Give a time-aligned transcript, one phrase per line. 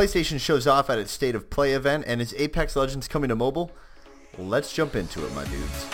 [0.00, 3.36] PlayStation shows off at its State of Play event, and is Apex Legends coming to
[3.36, 3.70] mobile?
[4.38, 5.84] Let's jump into it, my dudes.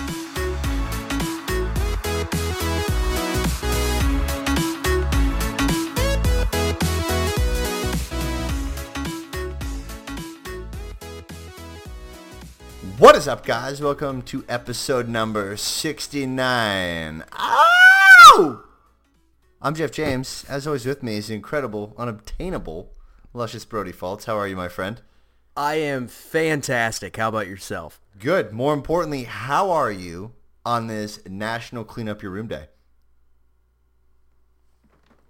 [12.98, 13.80] What is up, guys?
[13.80, 17.24] Welcome to episode number 69.
[17.32, 18.62] Ow!
[19.60, 20.44] I'm Jeff James.
[20.48, 22.92] As always, with me is the incredible, unobtainable,
[23.36, 24.24] luscious Brody Faults.
[24.24, 25.02] How are you, my friend?
[25.56, 27.16] I am fantastic.
[27.16, 28.00] How about yourself?
[28.18, 28.52] Good.
[28.52, 30.32] More importantly, how are you
[30.64, 32.68] on this National Clean Up Your Room Day?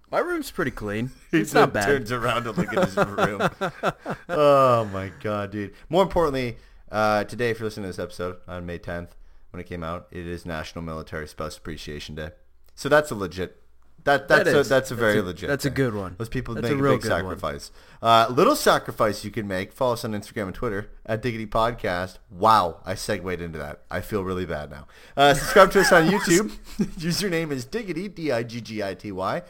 [0.09, 1.11] My room's pretty clean.
[1.33, 1.85] It's not bad.
[1.85, 3.49] Turns around to look at his room.
[4.29, 5.73] oh my god, dude.
[5.89, 6.55] More importantly,
[6.89, 9.09] uh, today, if you're listening to this episode on May 10th,
[9.51, 12.29] when it came out, it is National Military Spouse Appreciation Day.
[12.73, 13.61] So that's a legit.
[14.07, 15.49] That that's That a, that's a That's very a- legit.
[15.49, 16.15] that's a good one.
[16.17, 17.71] Those people That's make a a, big sacrifice.
[18.01, 19.73] Uh, little sacrifice you can make.
[19.73, 22.17] Follow us on Instagram and Twitter at Diggity Podcast.
[22.31, 23.81] Wow, I segued into that.
[23.91, 24.87] I feel really bad now.
[25.15, 26.51] Uh, subscribe to us on YouTube.
[26.97, 29.41] Username is Diggity D I G G I T Y.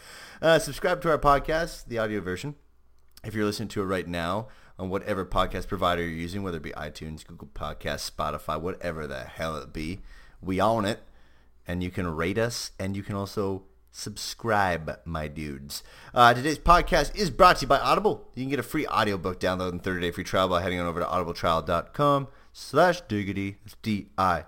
[0.42, 2.56] Uh, subscribe to our podcast, the audio version
[3.24, 4.48] if you're listening to it right now
[4.80, 9.22] on whatever podcast provider you're using, whether it be iTunes, Google Podcasts, Spotify, whatever the
[9.24, 10.00] hell it be,
[10.42, 11.00] we own it.
[11.68, 13.64] And you can rate us, and you can also
[13.98, 15.82] subscribe, my dudes.
[16.14, 18.28] Uh, today's podcast is brought to you by Audible.
[18.36, 21.00] You can get a free audiobook download and 30-day free trial by heading on over
[21.00, 23.58] to audibletrial.com slash diggity.
[23.82, 24.44] D-I-G-G-I-T-Y.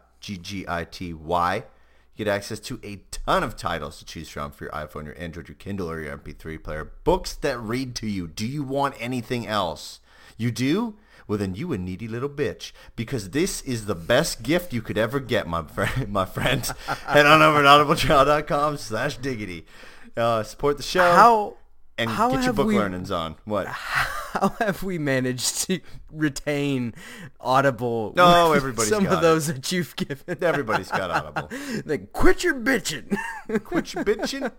[1.56, 5.18] You get access to a ton of titles to choose from for your iPhone, your
[5.18, 6.92] Android, your Kindle, or your MP3 player.
[7.04, 8.28] Books that read to you.
[8.28, 10.00] Do you want anything else?
[10.38, 10.96] You do?
[11.30, 12.72] Well, then you a needy little bitch.
[12.96, 16.10] Because this is the best gift you could ever get, my friend.
[16.20, 16.70] My friends.
[17.06, 19.68] Head on over to audibletrial.com slash diggity.
[20.18, 21.58] Uh, support the show How
[22.00, 23.36] and how get your book we- learnings on.
[23.46, 23.68] What?
[23.68, 25.80] how have we managed to
[26.12, 26.96] retain
[27.40, 28.14] Audible?
[28.16, 30.44] No, with everybody's some of those that you've given.
[30.44, 31.50] Everybody's got Audible.
[31.86, 33.16] like, quit your bitching.
[33.64, 34.52] Quit your bitching.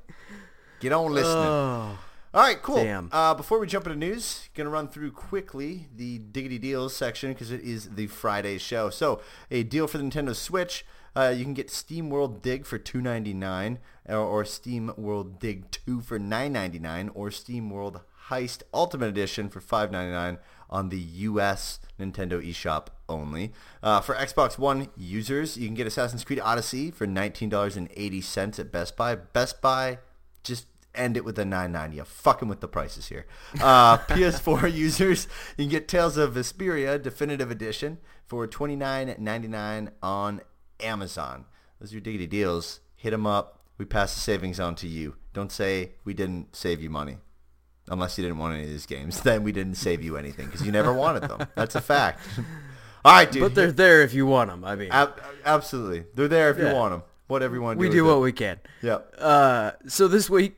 [0.78, 1.36] Get on listening.
[1.36, 1.98] oh,
[2.32, 2.76] All right, cool.
[2.76, 3.08] Damn.
[3.10, 7.50] Uh, before we jump into news, gonna run through quickly the Diggity Deals section because
[7.50, 8.88] it is the Friday show.
[8.88, 9.20] So,
[9.50, 10.84] a deal for the Nintendo Switch.
[11.16, 15.40] Uh, you can get Steam World Dig for two ninety nine, or, or Steam World
[15.40, 20.12] Dig two for nine ninety nine, or Steam World Heist Ultimate Edition for five ninety
[20.12, 20.38] nine
[20.68, 21.80] on the U.S.
[21.98, 23.52] Nintendo eShop only.
[23.82, 27.88] Uh, for Xbox One users, you can get Assassin's Creed Odyssey for nineteen dollars and
[27.96, 29.16] eighty cents at Best Buy.
[29.16, 29.98] Best Buy
[30.44, 31.96] just end it with a 990.
[31.96, 33.26] You're fucking with the prices here.
[33.60, 40.40] Uh, PS4 users, you can get Tales of Vesperia Definitive Edition for $29.99 on
[40.80, 41.44] Amazon.
[41.80, 42.80] Those are your diggity deals.
[42.96, 43.60] Hit them up.
[43.78, 45.16] We pass the savings on to you.
[45.32, 47.18] Don't say we didn't save you money.
[47.88, 49.20] Unless you didn't want any of these games.
[49.22, 51.48] Then we didn't save you anything because you never wanted them.
[51.54, 52.20] That's a fact.
[53.04, 53.42] All right, dude.
[53.42, 54.64] but they're there if you want them.
[54.64, 56.04] I mean, Ab- absolutely.
[56.14, 57.02] They're there if you want them.
[57.28, 58.04] Whatever you want to we do.
[58.04, 58.60] what we can.
[58.82, 59.14] Yep.
[59.18, 60.56] Uh, so this week,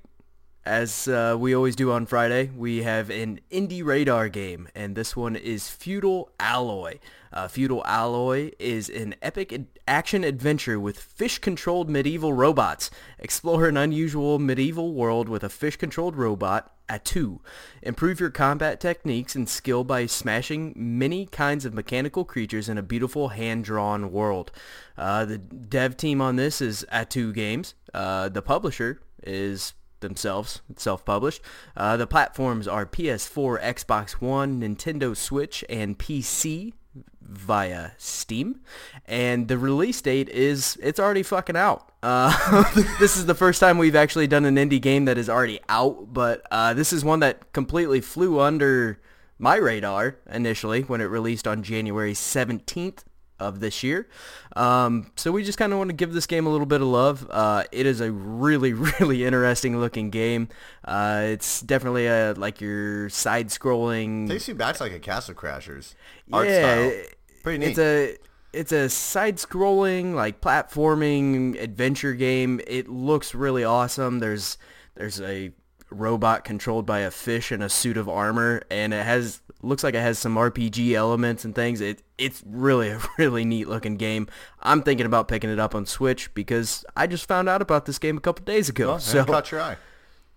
[0.64, 5.16] as uh, we always do on Friday, we have an indie radar game, and this
[5.16, 6.98] one is Feudal Alloy.
[7.32, 12.90] Uh, Feudal Alloy is an epic ad- action adventure with fish-controlled medieval robots.
[13.18, 17.40] Explore an unusual medieval world with a fish-controlled robot, Attu.
[17.82, 22.82] Improve your combat techniques and skill by smashing many kinds of mechanical creatures in a
[22.82, 24.52] beautiful hand-drawn world.
[24.96, 27.74] Uh, the dev team on this is Attu Games.
[27.94, 31.40] Uh, the publisher is themselves self-published.
[31.76, 36.74] Uh, the platforms are PS4, Xbox One, Nintendo Switch, and PC
[37.22, 38.60] via Steam.
[39.06, 41.90] And the release date is it's already fucking out.
[42.02, 42.62] Uh,
[43.00, 46.12] this is the first time we've actually done an indie game that is already out,
[46.12, 49.00] but uh, this is one that completely flew under
[49.38, 53.04] my radar initially when it released on January 17th
[53.42, 54.08] of this year.
[54.56, 56.88] Um, so we just kind of want to give this game a little bit of
[56.88, 57.26] love.
[57.30, 60.48] Uh, it is a really, really interesting looking game.
[60.84, 64.28] Uh, it's definitely a like your side scrolling.
[64.28, 65.94] Takes you back to like a Castle Crashers
[66.32, 67.02] art yeah, style.
[67.42, 67.70] Pretty neat.
[67.70, 68.16] It's a
[68.52, 72.60] it's a side scrolling like platforming adventure game.
[72.66, 74.18] It looks really awesome.
[74.18, 74.58] There's
[74.94, 75.52] there's a
[75.92, 79.94] robot controlled by a fish in a suit of armor and it has looks like
[79.94, 81.80] it has some RPG elements and things.
[81.80, 84.28] It it's really a really neat looking game.
[84.60, 87.98] I'm thinking about picking it up on Switch because I just found out about this
[87.98, 88.88] game a couple days ago.
[88.88, 89.76] Well, so it caught your eye.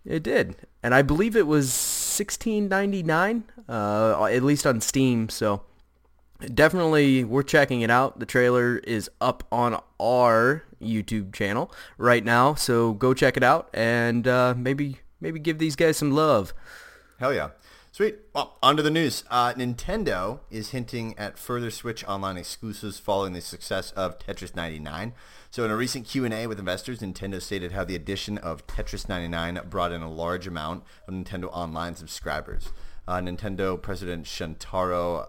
[0.05, 5.29] it did, and I believe it was 16.99, uh, at least on Steam.
[5.29, 5.63] So
[6.53, 8.19] definitely, we're checking it out.
[8.19, 13.69] The trailer is up on our YouTube channel right now, so go check it out
[13.73, 16.53] and uh, maybe maybe give these guys some love.
[17.19, 17.49] Hell yeah.
[17.91, 18.19] Sweet.
[18.33, 19.23] Well, on to the news.
[19.27, 25.13] Uh, Nintendo is hinting at further Switch Online exclusives following the success of Tetris 99.
[25.49, 29.61] So in a recent Q&A with investors, Nintendo stated how the addition of Tetris 99
[29.67, 32.71] brought in a large amount of Nintendo Online subscribers.
[33.07, 35.25] Uh, Nintendo President Shuntaro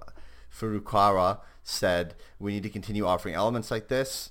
[0.52, 4.30] Furukawa said, we need to continue offering elements like this.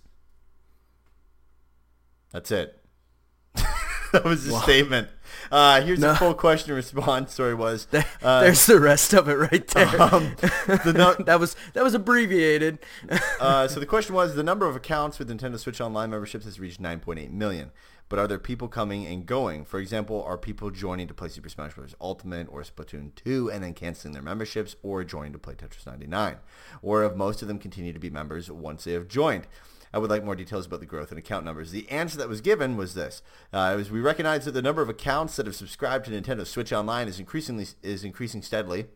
[2.32, 2.84] That's it.
[4.12, 5.08] that was the statement.
[5.52, 6.10] Uh, here's No.
[6.10, 7.34] the full question response.
[7.34, 10.02] Sorry, was uh, There's the rest of it right there.
[10.02, 10.36] um,
[10.68, 12.80] the no- that was that was abbreviated.
[13.40, 16.60] uh, so the question was the number of accounts with Nintendo Switch Online memberships has
[16.60, 17.72] reached 9.8 million.
[18.08, 19.66] But are there people coming and going?
[19.66, 21.96] For example, are people joining to play Super Smash Bros.
[22.00, 26.36] Ultimate or Splatoon 2 and then canceling their memberships or joining to play Tetris 99?
[26.84, 29.48] Or have most of them continued to be members once they have joined?
[29.96, 31.72] I would like more details about the growth in account numbers.
[31.72, 33.22] The answer that was given was this:
[33.54, 36.74] uh, was, we recognize that the number of accounts that have subscribed to Nintendo Switch
[36.74, 38.88] Online is increasingly is increasing steadily,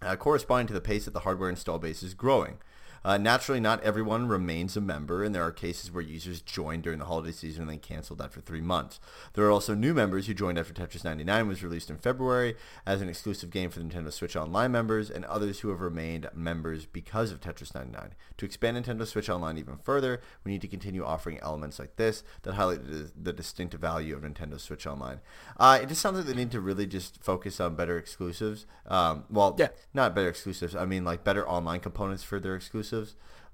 [0.00, 2.56] uh, corresponding to the pace that the hardware install base is growing.
[3.04, 6.98] Uh, naturally, not everyone remains a member, and there are cases where users join during
[6.98, 9.00] the holiday season and then canceled that for three months.
[9.34, 12.54] There are also new members who joined after Tetris 99 was released in February
[12.86, 16.28] as an exclusive game for the Nintendo Switch Online members, and others who have remained
[16.34, 18.14] members because of Tetris 99.
[18.38, 22.22] To expand Nintendo Switch Online even further, we need to continue offering elements like this
[22.42, 25.20] that highlight the, the distinctive value of Nintendo Switch Online.
[25.58, 28.66] Uh, it just sounds like they need to really just focus on better exclusives.
[28.86, 29.68] Um, well, Yeah.
[29.92, 30.76] not better exclusives.
[30.76, 32.91] I mean, like better online components for their exclusives.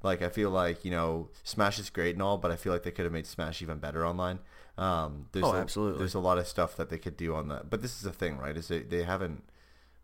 [0.02, 2.82] Like I feel like you know Smash is great and all, but I feel like
[2.82, 4.38] they could have made Smash even better online.
[4.76, 5.99] Um, there's Oh, a, absolutely.
[5.99, 8.12] There's a lot of stuff that they could do on that, but this is the
[8.12, 8.56] thing, right?
[8.56, 9.43] Is they they haven't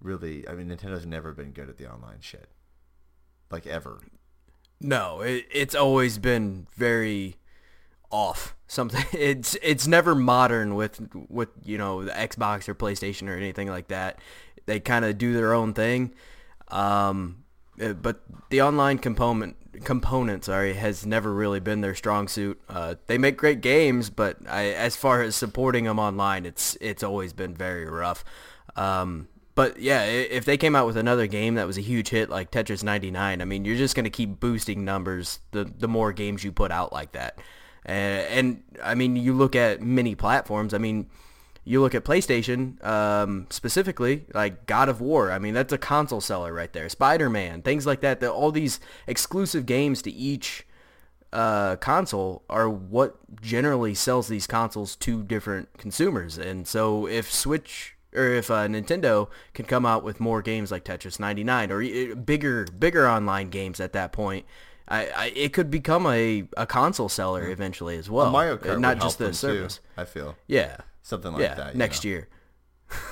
[0.01, 0.49] really.
[0.49, 2.49] I mean, Nintendo's never been good at the online shit,
[3.51, 4.01] like ever.
[4.81, 7.37] No, it, it's always been very
[8.11, 8.57] off.
[8.67, 13.69] Something it's it's never modern with with you know the Xbox or PlayStation or anything
[13.69, 14.19] like that.
[14.67, 16.15] They kind of do their own thing.
[16.69, 17.44] Um,
[17.81, 22.61] uh, but the online component component, sorry, has never really been their strong suit.
[22.69, 27.03] Uh, they make great games, but I, as far as supporting them online, it's it's
[27.03, 28.25] always been very rough.
[28.77, 32.29] Um, but yeah, if they came out with another game that was a huge hit
[32.29, 36.13] like Tetris 99, I mean, you're just going to keep boosting numbers the the more
[36.13, 37.39] games you put out like that.
[37.85, 40.75] And, and I mean, you look at many platforms.
[40.75, 41.09] I mean,
[41.65, 45.33] you look at PlayStation um, specifically, like God of War.
[45.33, 46.89] I mean, that's a console seller right there.
[46.89, 48.21] Spider-Man, things like that.
[48.21, 50.67] The, all these exclusive games to each
[51.33, 56.39] uh, console are what generally sells these consoles to different consumers.
[56.39, 60.85] And so if Switch or if uh, Nintendo can come out with more games like
[60.85, 64.47] Tetris 99 or e- bigger bigger online games at that point,
[64.89, 68.31] I, I it could become a, a console seller eventually as well.
[68.31, 69.81] Mario Kart, not just the them, too, service.
[69.97, 70.77] I feel Yeah.
[71.03, 72.11] something like yeah, that next know?
[72.11, 72.29] year.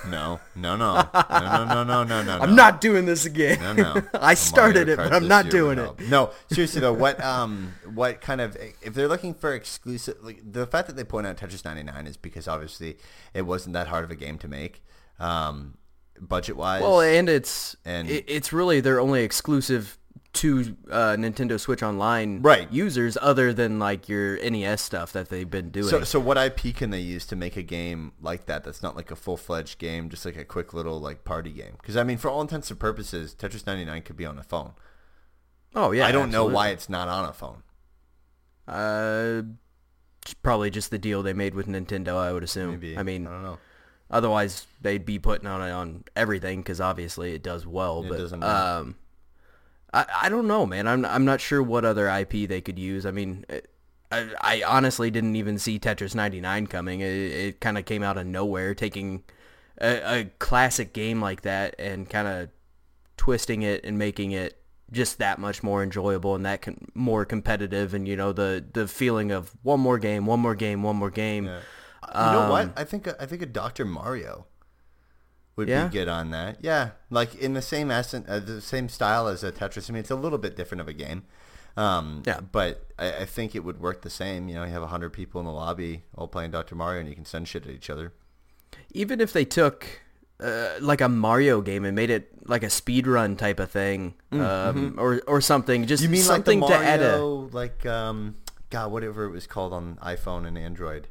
[0.06, 2.38] No, no, no, no, no, no, no, no, no.
[2.38, 3.58] I'm not doing this again.
[3.60, 4.02] No, no.
[4.14, 5.98] I started it, but I'm not doing it.
[6.08, 10.66] No, seriously though, what um what kind of if they're looking for exclusive like, the
[10.66, 12.98] fact that they point out Tetris 99 is because obviously
[13.34, 14.84] it wasn't that hard of a game to make.
[15.18, 15.78] Um
[16.20, 16.82] budget wise.
[16.82, 19.98] Well, and it's And- it, it's really their only exclusive
[20.34, 22.70] to uh, Nintendo Switch Online Right.
[22.73, 25.88] users, other than like your NES stuff that they've been doing.
[25.88, 28.96] so so what IP can they use to make a game like that that's not
[28.96, 31.76] like a full-fledged game, just like a quick little like party game?
[31.82, 34.73] Cuz I mean for all intents and purposes, Tetris 99 could be on a phone.
[35.75, 37.62] oh yeah, I don't know why it's not on a phone.
[38.66, 39.42] Uh,
[40.42, 42.16] probably just the deal they made with Nintendo.
[42.16, 42.71] I would assume.
[42.73, 42.97] Maybe.
[42.97, 43.59] I mean, I don't know.
[44.11, 48.02] otherwise they'd be putting on it on everything because obviously it does well.
[48.04, 48.80] It but doesn't matter.
[48.80, 48.95] um,
[49.92, 50.87] I I don't know, man.
[50.87, 53.06] I'm I'm not sure what other IP they could use.
[53.06, 53.44] I mean.
[53.49, 53.68] It,
[54.11, 57.00] I, I honestly didn't even see Tetris 99 coming.
[57.00, 59.22] It, it kind of came out of nowhere, taking
[59.80, 62.50] a, a classic game like that and kind of
[63.16, 64.58] twisting it and making it
[64.90, 68.87] just that much more enjoyable and that con- more competitive and you know the the
[68.87, 71.46] feeling of one more game, one more game, one more game.
[71.46, 71.61] Yeah.
[72.14, 72.64] You know what?
[72.64, 73.84] Um, I think I think a Dr.
[73.84, 74.46] Mario
[75.56, 75.87] would Yeah?
[75.88, 76.59] be good on that.
[76.61, 79.88] Yeah, like in the same essence, uh, the same style as a Tetris.
[79.90, 81.25] I mean, it's a little bit different of a game.
[81.76, 82.40] Um, Yeah.
[82.40, 84.49] but I, I think it would work the same.
[84.49, 86.75] You know, you have hundred people in the lobby all playing Dr.
[86.75, 88.12] Mario, and you can send shit at each other.
[88.92, 89.87] Even if they took
[90.40, 94.14] uh, like a Mario game and made it like a speed run type of thing,
[94.32, 96.12] um, or or something, just Mm, mm-hmm.
[96.14, 98.37] You mean something like the to add a Mario, like um,
[98.71, 101.09] God, whatever it was called on iPhone and Android.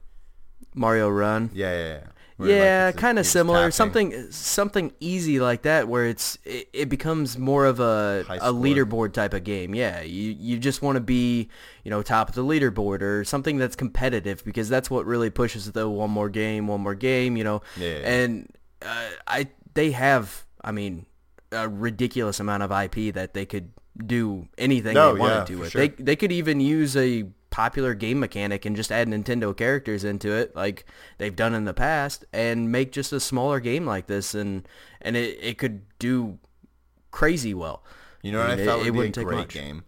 [0.75, 1.49] Mario Run.
[1.53, 2.03] Yeah, yeah, yeah.
[2.41, 3.59] Like, Yeah, it's- kind of similar.
[3.59, 3.71] tapping.
[3.71, 9.13] Something something easy like that, where it's it, it becomes more of a a leaderboard
[9.13, 9.73] type of game.
[9.75, 11.49] Yeah, you you just want to be
[11.83, 15.71] you know top of the leaderboard or something that's competitive because that's what really pushes
[15.71, 17.37] the one more game, one more game.
[17.37, 18.47] You know, Yeah, and
[18.81, 21.05] uh, I they have I mean,
[21.51, 23.71] a ridiculous amount of IP that they could
[24.05, 25.71] do anything No, they wanted yeah, to with.
[25.71, 25.81] sure.
[25.81, 30.31] They they could even use a popular game mechanic and just add Nintendo characters into
[30.31, 30.85] it like
[31.19, 34.67] they've done in the past and make just a smaller game like this and
[35.01, 36.39] and it, it could do
[37.11, 37.83] crazy well.
[38.23, 39.53] You know what I I, thought it- would it be a wouldn't take great much.
[39.53, 39.83] game?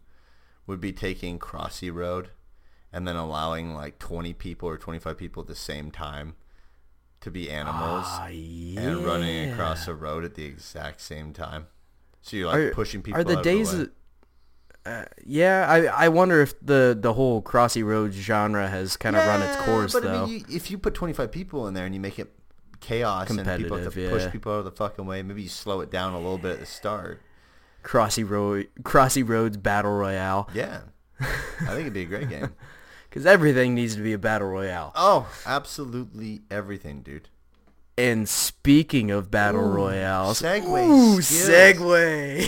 [0.67, 2.29] Would be taking Crossy Road
[2.91, 6.35] and then allowing like 20 people or 25 people at the same time
[7.21, 8.81] to be animals Ah, yeah.
[8.81, 11.67] and running across a road at the exact same time.
[12.21, 13.91] So you're like Are- pushing people Are the days the
[14.85, 19.25] uh, yeah, I I wonder if the the whole crossy road genre has kind of
[19.25, 20.23] run its course but though.
[20.23, 22.31] I mean, you, if you put 25 people in there and you make it
[22.79, 25.49] chaos and people have to Competitive, push people out of the fucking way, maybe you
[25.49, 27.21] slow it down a little bit at the start.
[27.83, 30.81] Crossy road Crossy Roads Battle Royale Yeah.
[31.19, 32.53] I think it'd be a great game.
[33.09, 34.91] because everything needs to be a battle royale.
[34.95, 37.29] Oh, absolutely everything, dude.
[37.95, 42.43] And speaking of battle royales, segue ooh, segue.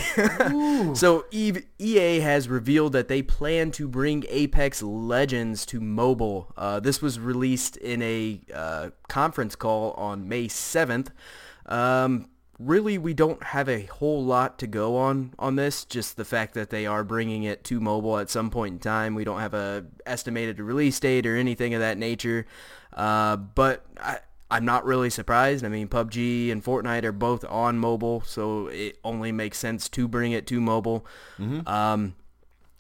[0.97, 6.51] so E- EA has revealed that they plan to bring Apex Legends to mobile.
[6.57, 11.09] Uh, this was released in a uh, conference call on May 7th.
[11.67, 12.27] Um,
[12.59, 15.85] really, we don't have a whole lot to go on on this.
[15.85, 19.15] Just the fact that they are bringing it to mobile at some point in time.
[19.15, 22.45] We don't have a estimated release date or anything of that nature.
[22.93, 25.65] Uh, but I, I'm not really surprised.
[25.65, 30.07] I mean, PUBG and Fortnite are both on mobile, so it only makes sense to
[30.07, 31.05] bring it to mobile.
[31.65, 32.15] Um,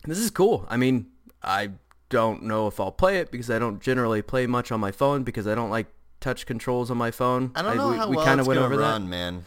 [0.03, 0.65] this is cool.
[0.69, 1.07] I mean,
[1.41, 1.71] I
[2.09, 5.23] don't know if I'll play it because I don't generally play much on my phone
[5.23, 5.87] because I don't like
[6.21, 7.51] touch controls on my phone.
[7.55, 8.83] I don't know we, how we well kinda it's went over that.
[8.83, 9.45] run, man.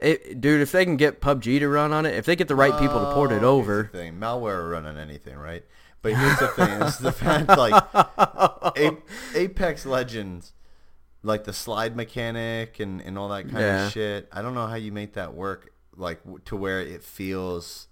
[0.00, 2.54] It, dude, if they can get PUBG to run on it, if they get the
[2.56, 4.14] right people to port it Oh, over, thing.
[4.18, 5.62] Malware run on anything, right?
[6.02, 7.84] But here's the thing: is the fact like
[9.34, 10.52] Apex Legends,
[11.22, 13.86] like the slide mechanic and, and all that kind Yeah.
[13.86, 14.28] of shit.
[14.32, 17.88] I don't know how you make that work, like w- to where it feels,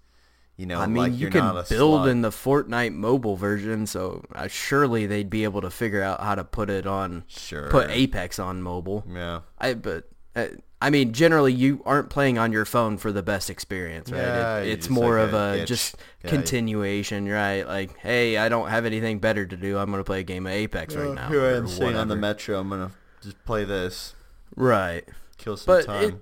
[0.57, 2.09] you know, I mean, like you you're can not a build slug.
[2.09, 6.35] in the Fortnite mobile version, so uh, surely they'd be able to figure out how
[6.35, 7.69] to put it on, Sure.
[7.69, 9.03] put Apex on mobile.
[9.07, 9.41] Yeah.
[9.59, 10.47] I but uh,
[10.81, 14.21] I mean, generally you aren't playing on your phone for the best experience, right?
[14.21, 17.67] Yeah, it, it's more like of a just Yeah, continuation, right?
[17.67, 19.77] Like, hey, I don't have anything better to do.
[19.77, 21.27] I'm gonna play a game of Apex right now.
[21.29, 22.59] Here I am sitting on the metro.
[22.59, 24.15] I'm gonna just play this,
[24.55, 25.07] right.
[25.37, 26.03] kill some But time.
[26.03, 26.15] it,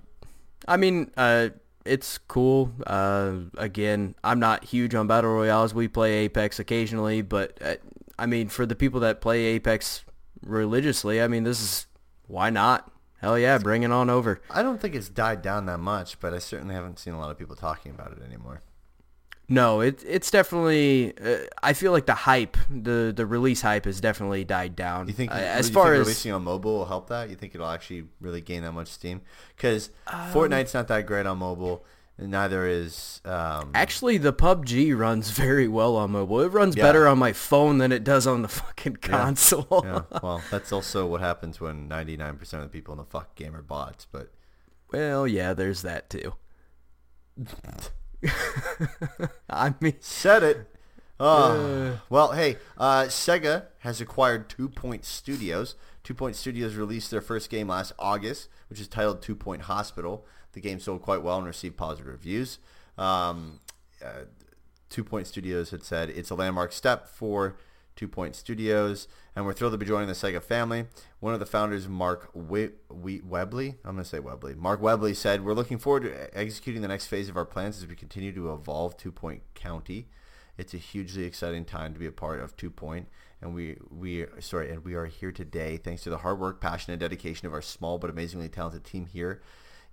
[0.68, 1.50] I mean, uh,
[1.86, 2.72] it's cool.
[2.86, 5.74] Uh, again, I'm not huge on battle royales.
[5.74, 7.75] We play Apex occasionally, but uh,
[8.20, 10.04] I mean, for the people that play Apex
[10.46, 11.86] religiously, I mean, this is
[12.27, 12.92] why not?
[13.20, 14.42] Hell yeah, bring it on over.
[14.51, 17.32] I don't think it's died down that much, but I certainly haven't seen a lot
[17.32, 18.62] of people talking about it anymore.
[19.50, 21.18] No, it it's definitely.
[21.18, 25.08] Uh, I feel like the hype, the the release hype, has definitely died down.
[25.08, 27.30] You think Uh, you as think far as releasing on mobile will help that?
[27.30, 29.22] You think it'll actually really gain that much steam?
[29.56, 31.86] Because Um, Fortnite's not that great on mobile,
[32.18, 33.22] and neither is.
[33.24, 36.42] Um, Actually, the PUBG runs very well on mobile.
[36.42, 36.84] It runs Yeah.
[36.84, 39.82] better on my phone than it does on the fucking console.
[39.86, 43.56] yeah, well, that's also what happens when 99% of the people in the fuck game
[43.56, 44.08] are bots.
[44.12, 44.30] But
[44.92, 46.34] well, yeah, there's that too.
[49.50, 50.67] I mean, said it.
[51.19, 52.00] Oh.
[52.09, 55.75] well, hey, uh, Sega has acquired Two Point Studios.
[56.03, 60.25] Two Point Studios released their first game last August, which is titled Two Point Hospital.
[60.53, 62.59] The game sold quite well and received positive reviews.
[62.97, 63.59] Um,
[64.03, 64.25] uh,
[64.89, 67.57] Two Point Studios had said it's a landmark step for
[67.98, 70.86] Two Point Studios, and we're thrilled to be joining the Sega family.
[71.20, 75.13] One of the founders, Mark we- we- Webley, I'm going to say Webley, Mark Webley
[75.16, 78.32] said, we're looking forward to executing the next phase of our plans as we continue
[78.34, 80.08] to evolve Two Point County.
[80.58, 83.08] It's a hugely exciting time to be a part of Two Point,
[83.42, 86.94] and we we sorry, and we are here today thanks to the hard work, passion,
[86.94, 89.42] and dedication of our small but amazingly talented team here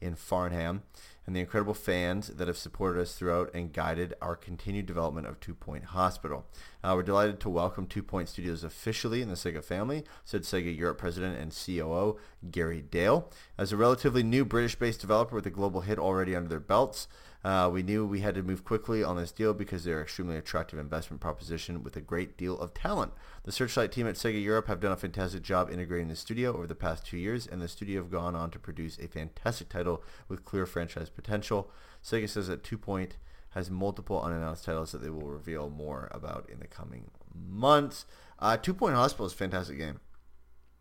[0.00, 0.82] in Farnham,
[1.26, 5.40] and the incredible fans that have supported us throughout and guided our continued development of
[5.40, 6.46] Two Point Hospital.
[6.82, 10.76] Uh, we're delighted to welcome Two Point Studios officially in the Sega family, said Sega
[10.76, 12.18] Europe President and COO
[12.50, 13.30] Gary Dale.
[13.56, 17.08] As a relatively new British-based developer with a global hit already under their belts,
[17.44, 20.36] uh, we knew we had to move quickly on this deal because they're an extremely
[20.36, 23.12] attractive investment proposition with a great deal of talent.
[23.44, 26.66] The Searchlight team at Sega Europe have done a fantastic job integrating the studio over
[26.66, 30.02] the past two years, and the studio have gone on to produce a fantastic title
[30.26, 31.70] with clear franchise potential.
[32.02, 33.18] Sega says that Two Point
[33.50, 38.06] has multiple unannounced titles that they will reveal more about in the coming months.
[38.38, 40.00] Uh, Two Point Hospital is a fantastic game.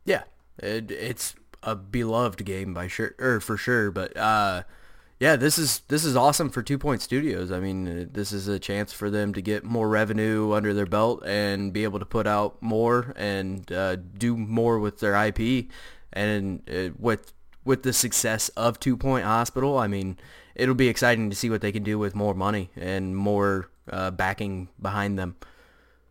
[0.05, 0.23] yeah,
[0.59, 3.91] it, it's a beloved game by sure, or for sure.
[3.91, 4.63] But uh,
[5.23, 7.49] yeah, this is this is awesome for Two Point Studios.
[7.49, 10.85] I mean, uh, this is a chance for them to get more revenue under their
[10.85, 15.67] belt and be able to put out more and uh, do more with their IP.
[16.11, 17.31] And uh, with
[17.63, 20.17] with the success of Two Point Hospital, I mean,
[20.55, 24.11] it'll be exciting to see what they can do with more money and more uh,
[24.11, 25.37] backing behind them.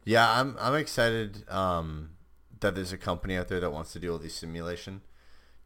[0.05, 2.13] Yeah, I'm I'm excited um,
[2.61, 5.03] that there's a company out there that wants to do all these simulation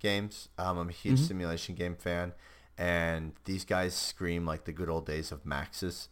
[0.00, 0.48] games.
[0.58, 1.26] Um, I'm a huge Mm-hmm.
[1.26, 2.32] simulation game fan,
[2.78, 6.08] and these guys scream like the good old days of Maxis,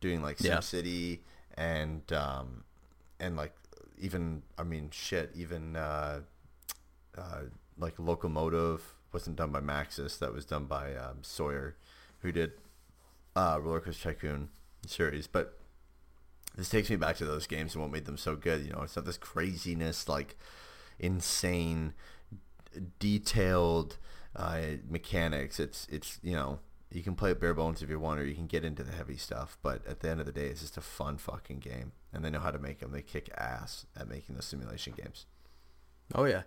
[0.00, 0.58] doing like Yeah.
[0.58, 1.20] SimCity
[1.54, 2.64] and um,
[3.18, 3.54] and like
[3.98, 6.20] even I mean shit even uh,
[7.16, 7.42] uh,
[7.78, 10.18] like Locomotive wasn't done by Maxis.
[10.18, 11.76] That was done by um, Sawyer,
[12.20, 12.52] who did
[13.34, 14.48] uh, Roller Coaster Tycoon
[14.86, 15.26] series.
[15.26, 15.58] But
[16.56, 18.64] this takes me back to those games and what made them so good.
[18.66, 20.36] You know, it's not this craziness, like
[20.98, 21.94] insane,
[22.98, 23.96] detailed
[24.36, 25.58] uh, mechanics.
[25.58, 26.60] It's it's you know
[26.92, 28.92] you can play it bare bones if you want, or you can get into the
[28.92, 29.58] heavy stuff.
[29.62, 32.30] But at the end of the day, it's just a fun fucking game, and they
[32.30, 32.92] know how to make them.
[32.92, 35.26] They kick ass at making those simulation games.
[36.14, 36.42] Oh yeah.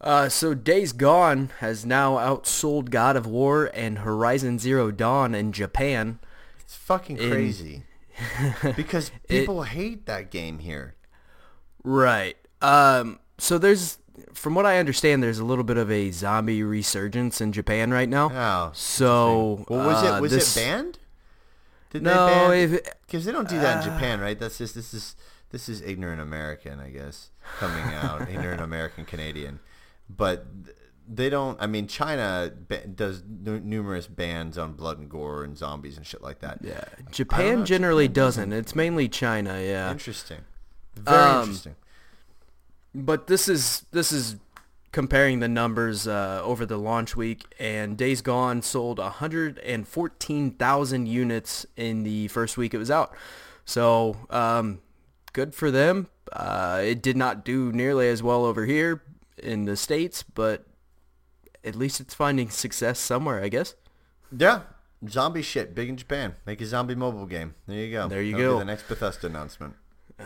[0.00, 5.50] Uh, so Days Gone has now outsold God of War and Horizon Zero Dawn in
[5.50, 6.20] Japan.
[6.60, 7.82] It's fucking In- crazy
[8.76, 10.94] because people hate that game here.
[11.82, 12.36] Right.
[12.62, 13.98] Um, so there's,
[14.32, 18.08] from what I understand, there's a little bit of a zombie resurgence in Japan right
[18.08, 18.30] now.
[18.32, 20.98] Oh, So well, was uh, it was this- it banned?
[21.90, 22.74] Did No, they ban?
[22.74, 24.38] if, Because they don't do that in Japan, right?
[24.38, 25.16] That's just this is
[25.50, 29.60] this is ignorant American, I guess, coming out ignorant American Canadian,
[30.10, 30.44] but
[31.10, 31.56] they don't.
[31.62, 36.06] I mean, China ba- does nu- numerous bans on blood and gore and zombies and
[36.06, 36.58] shit like that.
[36.62, 38.52] yeah, Japan generally Japan doesn't.
[38.52, 39.58] It's mainly China.
[39.58, 39.90] Yeah.
[39.90, 40.40] Interesting,
[40.94, 41.76] very Um, interesting.
[42.94, 44.36] But this is this is
[44.92, 52.02] comparing the numbers uh, over the launch week, and Days Gone sold 114,000 units in
[52.04, 53.12] the first week it was out.
[53.64, 54.80] So um,
[55.32, 56.08] good for them.
[56.32, 59.02] Uh, it did not do nearly as well over here
[59.36, 60.64] in the states, but
[61.64, 63.74] at least it's finding success somewhere, I guess.
[64.36, 64.62] Yeah,
[65.08, 66.34] zombie shit, big in Japan.
[66.46, 67.54] Make a zombie mobile game.
[67.66, 68.08] There you go.
[68.08, 68.58] There you That'll go.
[68.58, 69.74] the next Bethesda announcement.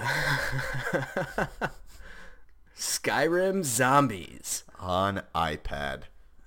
[2.77, 4.65] Skyrim Zombies.
[4.79, 6.03] on iPad.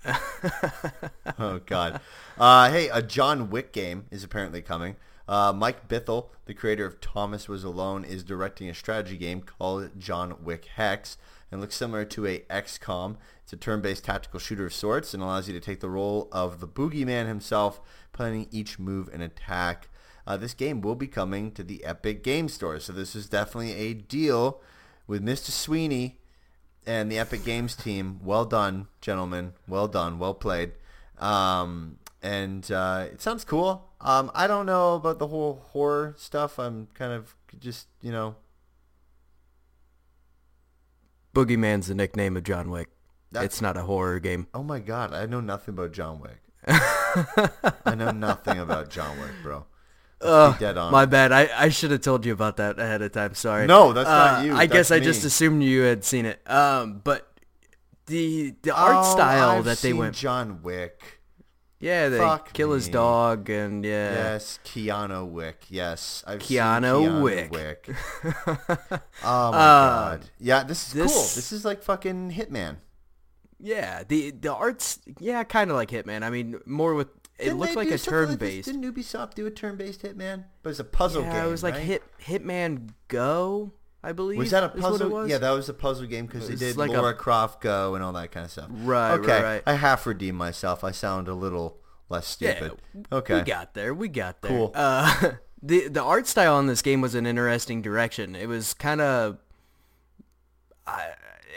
[1.39, 1.99] oh God!
[2.38, 4.97] Uh, hey, a John Wick game is apparently coming.
[5.27, 9.99] Uh, Mike Bithell, the creator of Thomas Was Alone, is directing a strategy game called
[9.99, 11.17] John Wick Hex,
[11.51, 13.17] and looks similar to a XCOM.
[13.41, 16.59] It's a turn-based tactical shooter of sorts, and allows you to take the role of
[16.59, 17.81] the boogeyman himself,
[18.13, 19.89] planning each move and attack.
[20.27, 23.73] Uh, this game will be coming to the Epic Game Store, so this is definitely
[23.73, 24.61] a deal
[25.07, 25.49] with Mr.
[25.51, 26.17] Sweeney
[26.85, 28.19] and the Epic Games team.
[28.23, 29.53] Well done, gentlemen.
[29.67, 30.19] Well done.
[30.19, 30.71] Well played.
[31.19, 33.89] Um, and uh, it sounds cool.
[34.01, 36.59] Um, I don't know about the whole horror stuff.
[36.59, 38.35] I'm kind of just, you know,
[41.33, 42.89] Boogeyman's the nickname of John Wick.
[43.31, 44.47] That- it's not a horror game.
[44.53, 46.39] oh my god, I know nothing about John Wick.
[46.67, 49.65] I know nothing about John Wick, bro.
[50.21, 50.91] Ugh, dead on.
[50.91, 51.32] My bad.
[51.32, 53.34] I, I should have told you about that ahead of time.
[53.36, 53.67] Sorry.
[53.67, 54.56] No, that's not Uh, you.
[54.56, 56.39] I guess That's I just assumed you had seen it.
[56.49, 57.32] Um, but
[58.08, 61.19] the the art Oh, style I've that they seen went, John Wick.
[61.80, 65.65] yeah, they Fuck kill his dog and yeah, Yes, Keanu Wick.
[65.69, 67.51] Yes, I've seen Keanu Keanu Wick.
[67.51, 67.89] Wick.
[69.23, 70.21] oh my Uh, god.
[70.39, 71.04] Yeah, this is cool.
[71.04, 72.78] this- This is like fucking Hitman.
[73.60, 74.04] yeah.
[74.08, 76.23] The the arts, yeah, kind of like Hitman.
[76.23, 78.67] I mean, more with it Didn't looked like a turn based.
[78.67, 80.45] Didn't Ubisoft do a turn-based Hitman?
[80.63, 81.37] But it's a puzzle yeah, game.
[81.37, 81.83] Yeah, it was like right?
[81.83, 84.37] Hit Hitman Go, I believe.
[84.37, 85.27] Was that a is what it puzzle?
[85.27, 88.03] Yeah, that was a puzzle game because they did like a- Lara Croft Go and
[88.03, 88.69] all that kind of stuff.
[88.69, 89.63] Right, Okay, right, right.
[89.65, 90.83] I half redeemed myself.
[90.85, 92.77] I sound a little less stupid.
[92.93, 93.35] Yeah, okay.
[93.35, 93.93] we got there.
[93.93, 94.51] We got there.
[94.51, 94.71] Cool.
[94.73, 98.33] Uh, the the art style on this game was an interesting direction.
[98.33, 99.39] It was kind of,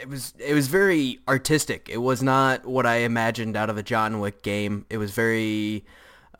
[0.01, 1.89] it was it was very artistic.
[1.89, 4.85] It was not what I imagined out of a John Wick game.
[4.89, 5.85] It was very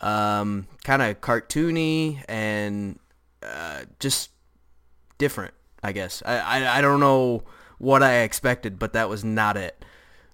[0.01, 2.99] um, kind of cartoony and
[3.43, 4.31] uh, just
[5.17, 5.53] different.
[5.83, 7.43] I guess I, I I don't know
[7.77, 9.83] what I expected, but that was not it.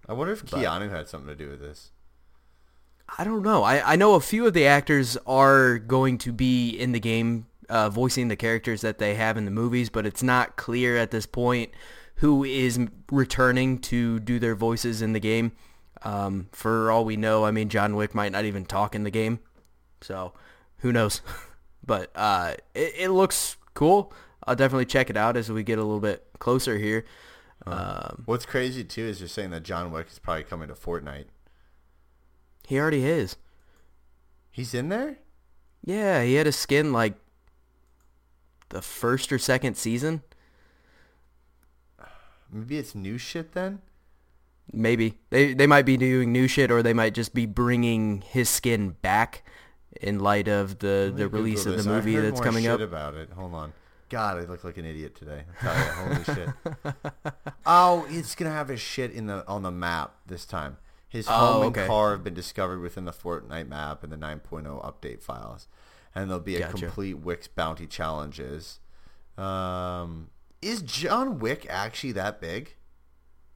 [0.08, 1.92] I wonder if Keanu had something to do with this.
[3.18, 3.64] I don't know.
[3.64, 7.46] I, I know a few of the actors are going to be in the game
[7.70, 11.12] uh, voicing the characters that they have in the movies, but it's not clear at
[11.12, 11.72] this point
[12.16, 12.80] who is
[13.12, 15.52] returning to do their voices in the game.
[16.04, 19.12] Um, for all we know, I mean, John Wick might not even talk in the
[19.12, 19.40] game,
[20.02, 20.34] so
[20.78, 21.22] who knows?
[21.86, 24.14] but uh, it, it looks cool.
[24.46, 27.06] I'll definitely check it out as we get a little bit closer here.
[27.66, 31.26] Um, What's crazy too is you're saying that John Wick is probably coming to Fortnite.
[32.68, 33.38] he already is.
[34.52, 35.18] He's in there.
[35.84, 37.16] Yeah, he had a skin like
[38.70, 40.22] the first or second season.
[42.56, 43.82] Maybe it's new shit then.
[44.72, 48.50] Maybe they they might be doing new shit, or they might just be bringing his
[48.50, 49.44] skin back
[50.02, 52.80] in light of the the release of the movie that's coming shit up.
[52.82, 53.30] about it.
[53.36, 53.74] Hold on.
[54.10, 55.44] God, I look like an idiot today.
[55.62, 56.50] You, holy shit.
[57.66, 60.78] Oh, it's gonna have his shit in the on the map this time.
[61.10, 61.82] His Oh, home okay.
[61.82, 65.68] and car have been discovered within the Fortnite map and the 9.0 update files,
[66.14, 66.78] and there'll be a Gotcha.
[66.78, 68.80] complete Wick's bounty challenges.
[69.38, 70.30] Um,
[70.66, 72.74] is John Wick actually that big?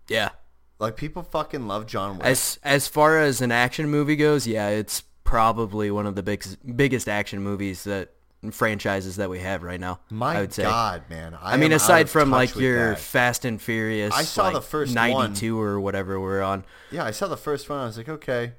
[0.08, 0.30] Yeah.
[0.78, 2.26] Like people fucking love John Wick.
[2.26, 6.45] As as far as an action movie goes, yeah, it's probably one of the big,
[6.76, 8.13] biggest action movies that
[8.52, 10.00] franchises that we have right now.
[10.10, 10.63] My I would say.
[10.63, 11.34] God, man!
[11.34, 13.00] I, I, mean, aside from like your that.
[13.00, 16.63] Fast and Furious, I saw like, the first 92 or whatever we're on.
[16.91, 17.80] yeah, I saw the first one.
[17.80, 18.54] I was like, okay,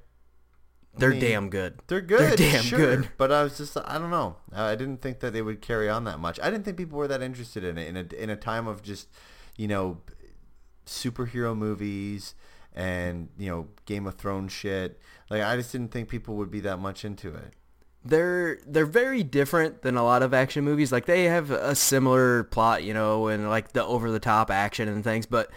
[1.01, 1.81] They're mean, damn good.
[1.89, 2.39] They're good.
[2.39, 2.79] They're damn sure.
[2.79, 3.09] good.
[3.17, 4.37] But I was just, I don't know.
[4.53, 6.39] I didn't think that they would carry on that much.
[6.41, 8.83] I didn't think people were that interested in it in a, in a time of
[8.83, 9.09] just,
[9.57, 9.99] you know,
[10.87, 12.35] superhero movies
[12.75, 15.01] and, you know, Game of Thrones shit.
[15.29, 17.55] Like, I just didn't think people would be that much into it.
[18.05, 20.91] they're they're very different than a lot of action movies.
[20.91, 24.89] Like they have a similar plot, you know, and like the over the top action
[24.89, 25.51] and things, but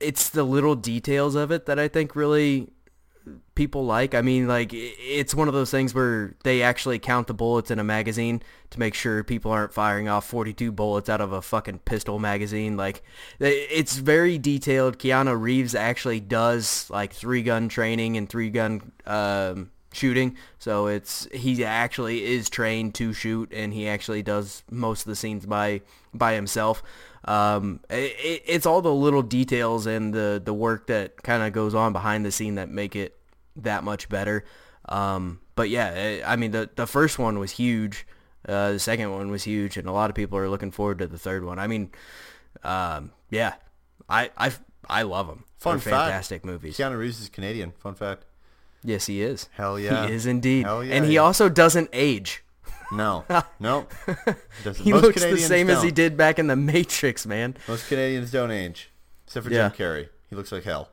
[0.00, 2.68] it's the little details of it that I think really
[3.54, 4.14] people like.
[4.14, 7.78] I mean, like it's one of those things where they actually count the bullets in
[7.78, 11.80] a magazine to make sure people aren't firing off 42 bullets out of a fucking
[11.80, 12.76] pistol magazine.
[12.76, 13.02] Like
[13.40, 14.98] it's very detailed.
[14.98, 20.36] Keanu Reeves actually does like three gun training and three gun um, shooting.
[20.58, 25.16] So it's he actually is trained to shoot and he actually does most of the
[25.16, 25.82] scenes by
[26.14, 26.82] by himself.
[27.24, 31.74] Um, it, it's all the little details and the the work that kind of goes
[31.74, 33.17] on behind the scene that make it
[33.64, 34.44] that much better.
[34.88, 38.06] Um, but yeah, eh, I mean the the first one was huge.
[38.48, 41.06] Uh, the second one was huge, and a lot of people are looking forward to
[41.06, 41.58] the third one.
[41.58, 41.90] I mean,
[42.62, 43.54] um, yeah,
[44.08, 44.52] I I
[44.88, 45.44] I love them.
[45.58, 46.04] Fun They're fact.
[46.04, 46.76] fantastic movies.
[46.78, 47.72] Keanu Reeves is Canadian.
[47.72, 48.24] Fun fact.
[48.84, 49.48] Yes, he is.
[49.54, 50.06] Hell yeah.
[50.06, 50.64] He is indeed.
[50.64, 51.20] Hell yeah, and he yeah.
[51.20, 52.44] also doesn't age.
[52.92, 53.24] No.
[53.60, 53.86] no.
[54.76, 57.56] He looks the Canadians same as he did back in the Matrix, man.
[57.66, 58.90] Most Canadians don't age,
[59.26, 59.68] except for Yeah.
[59.68, 60.08] Jim Carrey.
[60.30, 60.90] He looks like hell.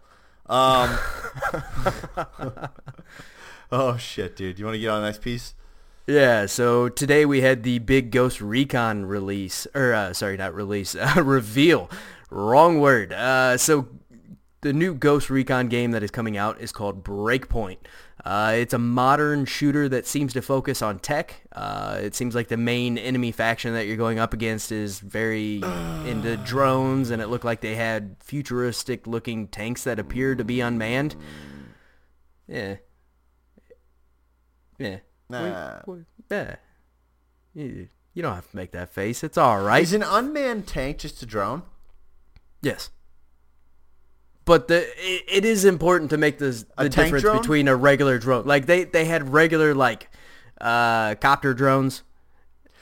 [0.47, 0.97] Um,
[3.71, 4.59] oh shit, dude!
[4.59, 5.55] You want to get on the next piece?
[6.07, 10.95] Yeah, so today we had the big Ghost Recon release, or uh, sorry, not release,
[10.99, 11.89] uh, reveal.
[12.29, 13.11] Wrong word.
[13.11, 13.87] Uh, so
[14.65, 17.77] the new Ghost Recon game that is coming out is called Breakpoint.
[18.25, 21.43] Uh, it's a modern shooter that seems to focus on tech.
[21.51, 25.57] Uh, it seems like the main enemy faction that you're going up against is very
[26.07, 31.15] into drones, and it looked like they had futuristic-looking tanks that appeared to be unmanned.
[32.47, 32.77] Yeah.
[34.79, 34.97] Yeah.
[35.29, 35.81] Nah.
[35.85, 36.55] Wait, wait, Yeah.
[37.53, 39.23] You, you don't have to make that face.
[39.23, 39.83] It's all right.
[39.83, 41.61] Is an unmanned tank just a drone?
[42.63, 42.89] yes.
[44.45, 47.41] But the it, it is important to make this, the difference drone?
[47.41, 48.45] between a regular drone.
[48.45, 50.09] Like they, they had regular like
[50.61, 52.03] uh, copter drones,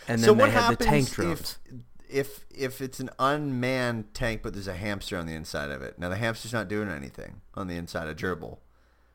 [0.08, 1.58] and then so they had the tank drones.
[1.70, 1.80] if
[2.14, 5.98] if if it's an unmanned tank but there's a hamster on the inside of it?
[5.98, 8.58] Now the hamster's not doing anything on the inside of gerbil.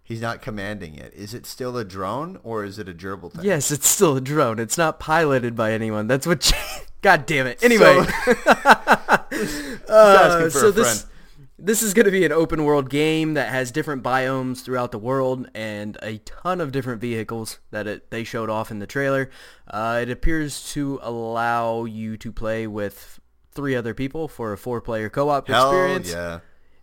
[0.03, 1.13] He's not commanding it.
[1.13, 3.45] Is it still a drone or is it a gerbil tank?
[3.45, 4.59] Yes, it's still a drone.
[4.59, 6.07] It's not piloted by anyone.
[6.07, 6.51] That's what.
[7.03, 7.63] God damn it.
[7.63, 7.85] Anyway.
[8.27, 11.13] asking Uh, for so a this friend.
[11.59, 14.99] This is going to be an open world game that has different biomes throughout the
[14.99, 19.29] world and a ton of different vehicles that it, they showed off in the trailer.
[19.66, 23.18] Uh, it appears to allow you to play with
[23.53, 26.11] three other people for a four-player co-op Hell experience.
[26.12, 26.40] yeah.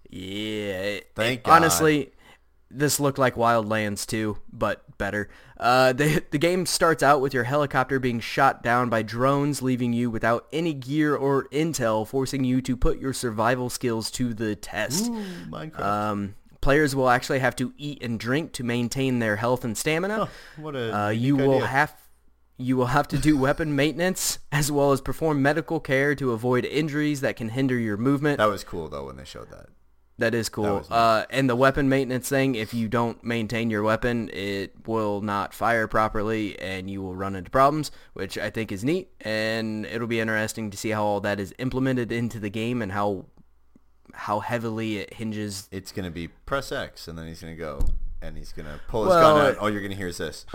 [0.09, 0.99] Yeah.
[1.15, 1.53] Thank it- God.
[1.53, 2.11] Honestly,
[2.69, 5.29] this looked like Wildlands 2, but better.
[5.60, 9.93] Uh, the, the game starts out with your helicopter being shot down by drones, leaving
[9.93, 14.55] you without any gear or intel, forcing you to put your survival skills to the
[14.55, 15.08] test.
[15.08, 15.79] Ooh, Minecraft.
[15.79, 20.27] Um, players will actually have to eat and drink to maintain their health and stamina.
[20.58, 21.67] what a Uh, you will idea.
[21.67, 21.95] have
[22.58, 26.63] you will have to do weapon maintenance as well as perform medical care to avoid
[26.63, 28.38] injuries that can hinder your movement.
[28.38, 29.67] That was cool though when they showed that.
[30.17, 30.78] That is cool.
[30.78, 30.91] neat.
[30.91, 35.54] uh, and the weapon maintenance thing, if you don't maintain your weapon, it will not
[35.54, 39.10] fire properly and you will run into problems, which I think is neat.
[39.21, 42.91] And it'll be interesting to see how all that is implemented into the game and
[42.91, 43.25] how
[44.13, 45.67] how heavily it hinges.
[45.71, 47.82] It's gonna be press X and then he's gonna go
[48.21, 49.58] and he's gonna pull his Well, gun out.
[49.58, 50.45] All you're gonna hear is this.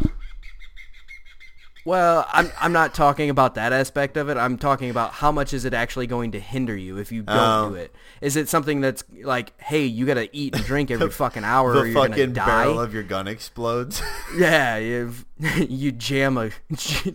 [1.84, 4.36] Well, I'm I'm not talking about that aspect of it.
[4.36, 7.36] I'm talking about how much is it actually going to hinder you if you don't
[7.38, 7.68] Oh.
[7.70, 7.94] do it.
[8.20, 11.72] Is it something that's like, hey, you got to eat and drink every fucking hour
[11.72, 12.46] or you're gonna fucking die?
[12.46, 14.02] barrel of your gun explodes.
[14.36, 15.12] Yeah, you
[15.56, 16.50] you jam a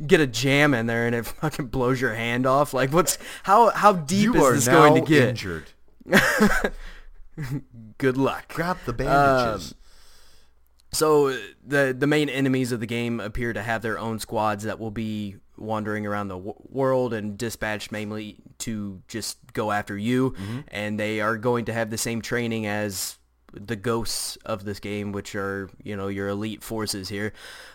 [0.06, 2.73] get a jam in there and it fucking blows your hand off.
[2.73, 5.30] Like what's how how deep you is this going to get?
[5.30, 5.65] injured.
[7.97, 8.54] Good luck.
[8.54, 9.71] Grab the bandages.
[9.71, 9.78] Um,
[10.95, 14.79] So the the main enemies of the game appear to have their own squads that
[14.79, 20.36] will be wandering around the w- world and dispatched mainly to just go after you,
[20.69, 23.17] and they are going to have the same training as
[23.53, 27.31] the ghosts of this game, which are you know your elite forces here.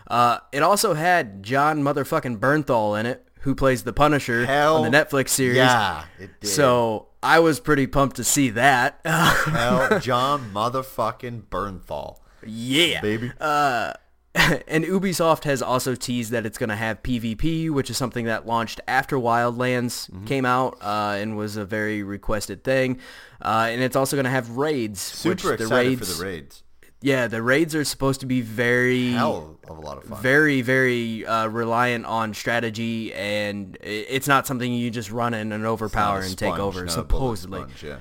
[0.09, 4.91] Uh, it also had John motherfucking Bernthal in it, who plays the Punisher Hell on
[4.91, 5.57] the Netflix series.
[5.57, 6.49] yeah, it did.
[6.49, 9.01] So I was pretty pumped to see that.
[9.05, 13.01] Hell, John motherfucking Bernthal, yeah.
[13.01, 13.33] baby.
[13.41, 13.93] Uh,
[14.35, 18.47] and Ubisoft has also teased that it's going to have PvP, which is something that
[18.47, 20.25] launched after Wildlands Mm-hmm.
[20.27, 22.99] came out uh, and was a very requested thing.
[23.43, 25.01] Uh, and it's also going to have raids.
[25.01, 26.63] Super which the excited raids, for the raids.
[27.03, 30.21] Yeah, the raids are supposed to be very, Hell of a lot of fun.
[30.23, 35.65] very, very uh, reliant on strategy, and it's not something you just run in and
[35.65, 36.85] overpower and take over.
[36.85, 37.97] not a bullet Supposedly, sponge, yeah.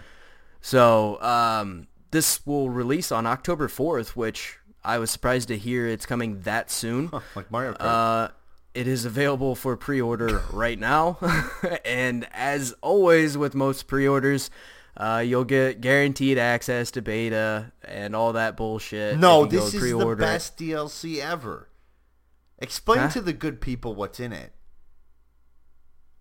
[0.60, 6.06] so um, this will release on October 4th, which I was surprised to hear it's
[6.06, 7.10] coming that soon.
[7.36, 7.78] Like Mario Kart.
[7.82, 8.28] Uh,
[8.74, 11.18] it is available for pre-order right now,
[11.86, 14.50] and as always with most pre-orders,
[14.96, 19.18] uh, you'll get guaranteed access to beta and all that bullshit.
[19.18, 21.70] no, if you go this is the best DLC ever.
[22.60, 23.10] Explain Huh?
[23.10, 24.54] to the good people what's in it.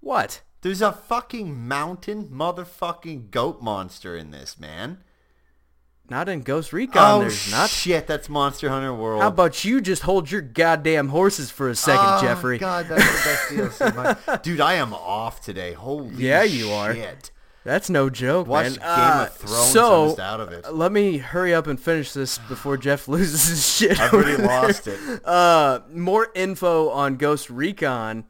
[0.01, 0.43] What?
[0.63, 5.03] There's a fucking mountain motherfucking goat monster in this, man.
[6.11, 7.03] Not in Ghost Recon.
[7.17, 7.69] oh there's not.
[7.69, 9.21] shit, that's Monster Hunter World.
[9.21, 12.57] How about you just hold your goddamn horses for a second, Oh, Jeffrey?
[12.59, 14.27] God, that's the best DLC.
[14.27, 15.75] My- Dude, I am off today.
[15.75, 16.19] Holy shit.
[16.21, 16.97] Yeah, you are.
[17.65, 18.97] That's no joke, Watched man.
[18.97, 19.73] Game Uh, of Thrones.
[19.73, 20.73] so, out of it.
[20.73, 24.01] let me hurry up and finish this before Jeff loses his shit.
[24.01, 24.99] I've already lost it.
[25.27, 28.25] Uh, more info on Ghost Recon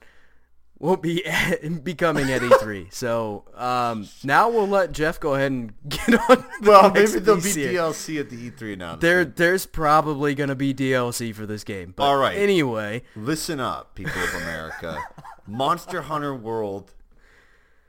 [0.78, 1.22] will be
[1.82, 2.92] be coming at E3.
[2.92, 6.44] so um, now we'll let Jeff go ahead and get on.
[6.60, 7.72] The Well, maybe there'll be here.
[7.72, 8.96] DLC at the E3 now.
[8.96, 11.94] There, there's probably gonna be DLC for this game.
[11.96, 12.36] But All right.
[12.36, 14.98] Anyway, Listen up, people of America.
[15.46, 16.94] Monster Hunter World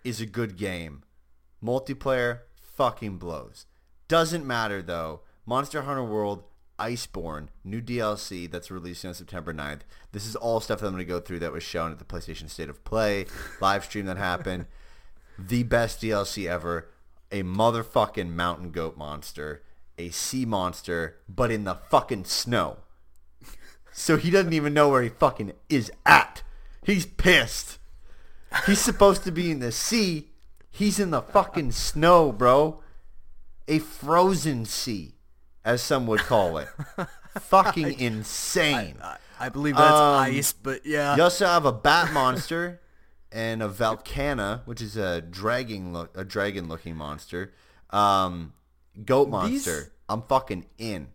[0.03, 1.03] is a good game.
[1.63, 3.65] Multiplayer fucking blows.
[4.07, 5.21] Doesn't matter though.
[5.45, 6.43] Monster Hunter World
[6.79, 9.81] Iceborne, new DLC that's releasing on September 9th.
[10.11, 12.05] This is all stuff that I'm going to go through that was shown at the
[12.05, 13.25] PlayStation State of Play
[13.61, 14.65] live stream that happened.
[15.37, 16.89] The best DLC ever.
[17.31, 19.61] A motherfucking mountain goat monster,
[19.99, 22.77] a sea monster, but in the fucking snow.
[23.91, 26.41] So he doesn't even know where he fucking is at.
[26.83, 27.77] He's pissed.
[28.65, 30.29] He's supposed to be in the sea.
[30.71, 32.81] He's in the fucking snow, bro.
[33.67, 35.13] A frozen sea,
[35.63, 36.67] as some would call it.
[37.39, 38.95] fucking insane.
[39.01, 41.15] I, I believe that's Um, ice, but yeah.
[41.15, 42.81] You also have a bat monster
[43.31, 47.53] and a Velkhana, which is a dragon look a dragon looking monster.
[47.91, 48.53] Um,
[49.05, 49.91] goat monster.
[50.07, 51.09] I'm fucking in.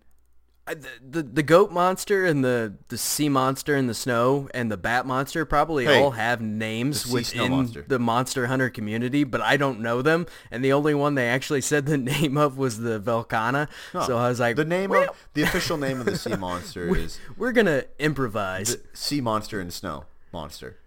[0.66, 4.70] I- the, the the goat monster and the the sea monster and the snow and
[4.72, 7.84] the bat monster probably Hey, all have names the within monster.
[7.86, 10.26] the monster hunter community, but I don't know them.
[10.50, 13.68] And the only one they actually said the name of was the Velkhana.
[14.06, 16.94] So I was like, the name well, of the official name of the sea monster
[16.96, 18.76] is we're gonna improvise.
[18.76, 20.78] the sea monster and snow monster.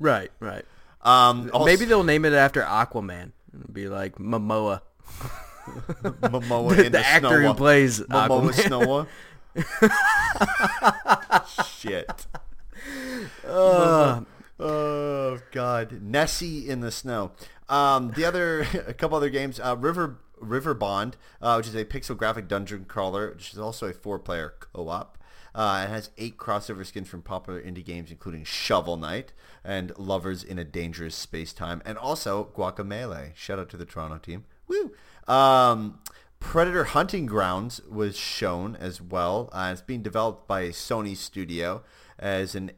[0.00, 0.64] right, right.
[1.02, 3.30] Um, also, Maybe they'll name it after Aquaman.
[3.54, 4.82] It'll be like Momoa,
[6.22, 8.52] Momoa the, in the the actor who plays Momoa.
[8.52, 9.06] Snowa.
[11.66, 12.26] Shit.
[13.46, 14.22] Uh,
[14.62, 17.32] Oh God, Nessie in the snow.
[17.70, 19.58] Um, the other, a couple other games.
[19.58, 23.94] Uh, River Riverbond, uh, which is a pixel graphic dungeon crawler, which is also a
[23.94, 25.16] four-player co-op.
[25.54, 29.32] Uh, it has eight crossover skins from popular indie games, including Shovel Knight
[29.64, 33.34] and Lovers in a Dangerous Space Time, and also Guacamelee.
[33.34, 34.44] Shout out to the Toronto team.
[34.68, 34.92] Woo!
[35.28, 36.00] Um,
[36.40, 39.50] Predator Hunting Grounds was shown as well.
[39.52, 41.82] Uh, it's being developed by Sony studio
[42.18, 42.72] as an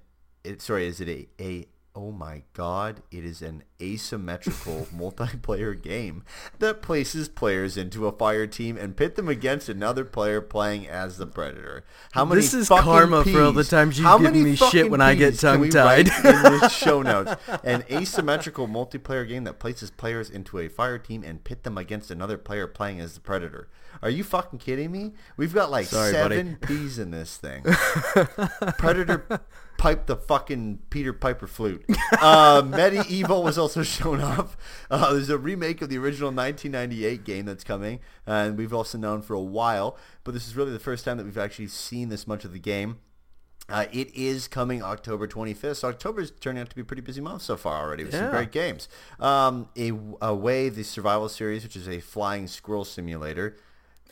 [0.44, 6.24] it, sorry, is it a, a oh my god, it is an asymmetrical multiplayer game
[6.58, 11.18] that places players into a fire team and pit them against another player playing as
[11.18, 11.84] the predator.
[12.12, 15.00] How many This is karma for all the times you've How given me shit when
[15.00, 16.08] I get we tongue-tied?
[16.08, 17.34] in the show notes.
[17.62, 22.10] An asymmetrical multiplayer game that places players into a fire team and pit them against
[22.10, 23.68] another player playing as the predator.
[24.00, 25.12] Are you fucking kidding me?
[25.36, 26.36] We've got like Sorry, buddy.
[26.36, 27.62] seven P's in this thing.
[28.78, 29.42] Predator
[29.82, 31.84] pipe the fucking Peter Piper flute.
[32.12, 34.56] Uh, MediEvil was also shown off.
[34.88, 39.22] Uh, there's a remake of the original 1998 game that's coming, and we've also known
[39.22, 42.28] for a while, but this is really the first time that we've actually seen this
[42.28, 43.00] much of the game.
[43.68, 45.76] Uh, it is coming October 25th.
[45.76, 48.14] So October is turning out to be a pretty busy month so far already with
[48.14, 48.88] some great games.
[49.18, 53.56] Um, a, Away, the survival series, which is a flying squirrel simulator.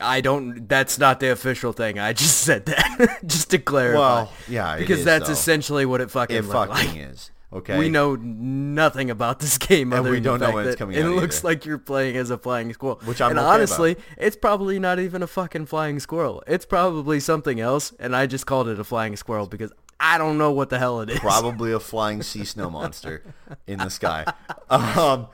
[0.01, 0.67] I don't.
[0.67, 1.99] That's not the official thing.
[1.99, 3.99] I just said that just to clarify.
[3.99, 5.33] Well, yeah, because is, that's though.
[5.33, 6.95] essentially what it fucking It fucking like.
[6.97, 7.31] is.
[7.53, 7.77] Okay.
[7.77, 11.39] We know nothing about this game And we don't know when it's coming it looks
[11.39, 11.47] either.
[11.49, 13.01] like you're playing as a flying squirrel.
[13.03, 13.55] Which I'm and okay about.
[13.55, 16.41] honestly, it's probably not even a fucking flying squirrel.
[16.47, 20.39] It's probably something else, and I just called it a flying squirrel because I don't
[20.39, 21.19] know what the hell it is.
[21.19, 23.23] Probably a flying sea snow monster
[23.67, 24.25] in the sky.
[24.69, 25.27] Um,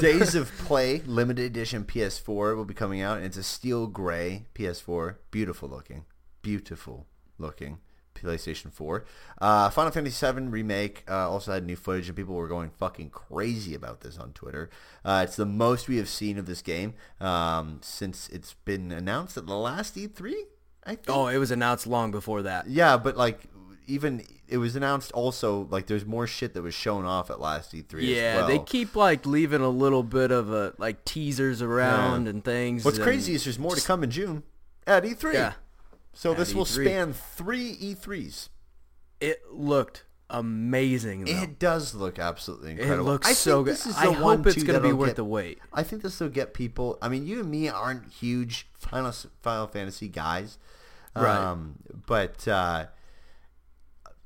[0.00, 4.46] Days of Play limited edition PS4 will be coming out, and it's a steel gray
[4.54, 6.04] PS4, beautiful looking,
[6.42, 7.06] beautiful
[7.38, 7.78] looking
[8.22, 9.04] PlayStation 4.
[9.40, 13.10] Uh, Final Fantasy VII remake uh, also had new footage, and people were going fucking
[13.10, 14.70] crazy about this on Twitter.
[15.04, 19.36] Uh, it's the most we have seen of this game um, since it's been announced
[19.36, 20.34] at the last E3.
[20.84, 21.04] I think.
[21.08, 22.68] Oh, it was announced long before that.
[22.68, 23.46] Yeah, but like
[23.86, 27.72] even it was announced also like there's more shit that was shown off at last
[27.72, 28.46] E3 Yeah, as well.
[28.48, 32.84] they keep like leaving a little bit of a like teasers around and things.
[32.84, 34.42] What's and- crazy is there's more to come in June
[34.86, 35.34] at E3.
[35.34, 35.52] Yeah,
[36.12, 36.84] So this will E3.
[36.84, 38.48] span three E3s.
[39.20, 41.24] it looked amazing.
[41.26, 41.32] Though.
[41.42, 43.00] It does look absolutely incredible.
[43.06, 43.72] It looks I so good.
[43.74, 45.58] This is I one, hope it's gonna be worth get- the wait.
[45.72, 46.98] I think this will get people.
[47.02, 50.58] I mean, you and me aren't huge Final Final Fantasy guys,
[51.14, 51.36] Right.
[51.36, 51.74] Um,
[52.06, 52.86] but uh,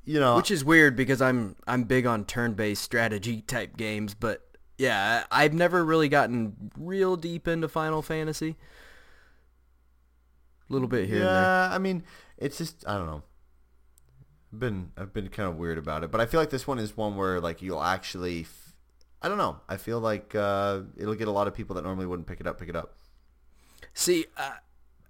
[0.07, 4.41] you know, Which is weird because I'm I'm big on turn-based strategy type games, but
[4.77, 8.55] yeah, I've never really gotten real deep into Final Fantasy.
[10.69, 11.41] A little bit here and there.
[11.41, 12.03] Yeah, I mean,
[12.37, 13.23] it's just I don't know.
[14.53, 16.79] I've been I've been kind of weird about it, but I feel like this one
[16.79, 18.41] is one where like you'll actually.
[18.41, 18.75] F-
[19.21, 19.59] I don't know.
[19.67, 22.47] I feel like uh, it'll get a lot of people that normally wouldn't pick it
[22.47, 22.95] up pick it up.
[23.93, 24.51] See, uh,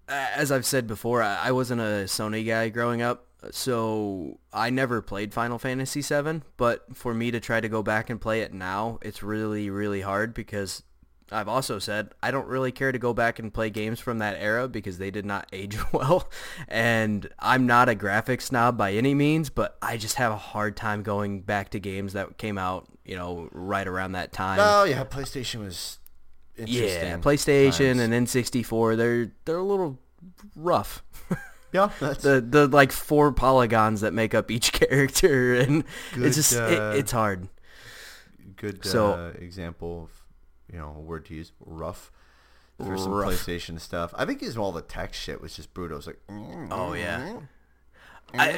[0.07, 5.01] as I've said before, I I wasn't a Sony guy growing up, so I never
[5.01, 6.41] played Final Fantasy VII.
[6.57, 10.01] But for me to try to go back and play it now, it's really, really
[10.01, 10.83] hard because
[11.31, 14.37] I've also said I don't really care to go back and play games from that
[14.39, 16.29] era because they did not age well.
[16.67, 20.75] And I'm not a graphics snob by any means, but I just have a hard
[20.75, 24.59] time going back to games that came out, you know, right around that time.
[24.61, 25.99] Oh yeah, PlayStation was
[26.57, 27.09] interesting.
[27.09, 27.99] yeah, PlayStation times.
[27.99, 29.99] and N64, they're they're a little
[30.55, 31.03] rough.
[31.71, 36.35] yeah, that's the the like four polygons that make up each character and Good, it's
[36.35, 37.47] just uh, it, it's hard
[38.55, 42.11] good so- uh, example of you know a word to use rough
[42.77, 44.13] for some PlayStation stuff.
[44.15, 45.95] I think is all the text shit was just brutal.
[45.95, 46.19] It was like
[46.71, 47.39] oh yeah
[48.33, 48.57] I,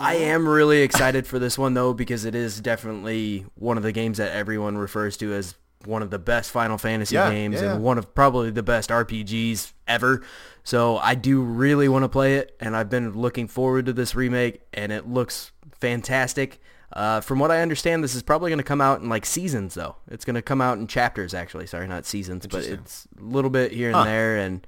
[0.00, 3.92] I am really excited for this one though because it is definitely one of the
[3.92, 7.74] games that everyone refers to as one of the best Final Fantasy Yeah, games yeah.
[7.74, 10.22] and one of probably the best RPGs ever.
[10.68, 14.14] So I do really want to play it and I've been looking forward to this
[14.14, 15.50] remake and it looks
[15.80, 16.60] fantastic.
[16.92, 19.72] Uh, from what I understand, this is probably going to come out in like seasons
[19.72, 19.96] though.
[20.10, 21.66] It's going to come out in chapters actually.
[21.68, 24.04] Sorry, not seasons, but it's a little bit here and Huh.
[24.04, 24.66] there and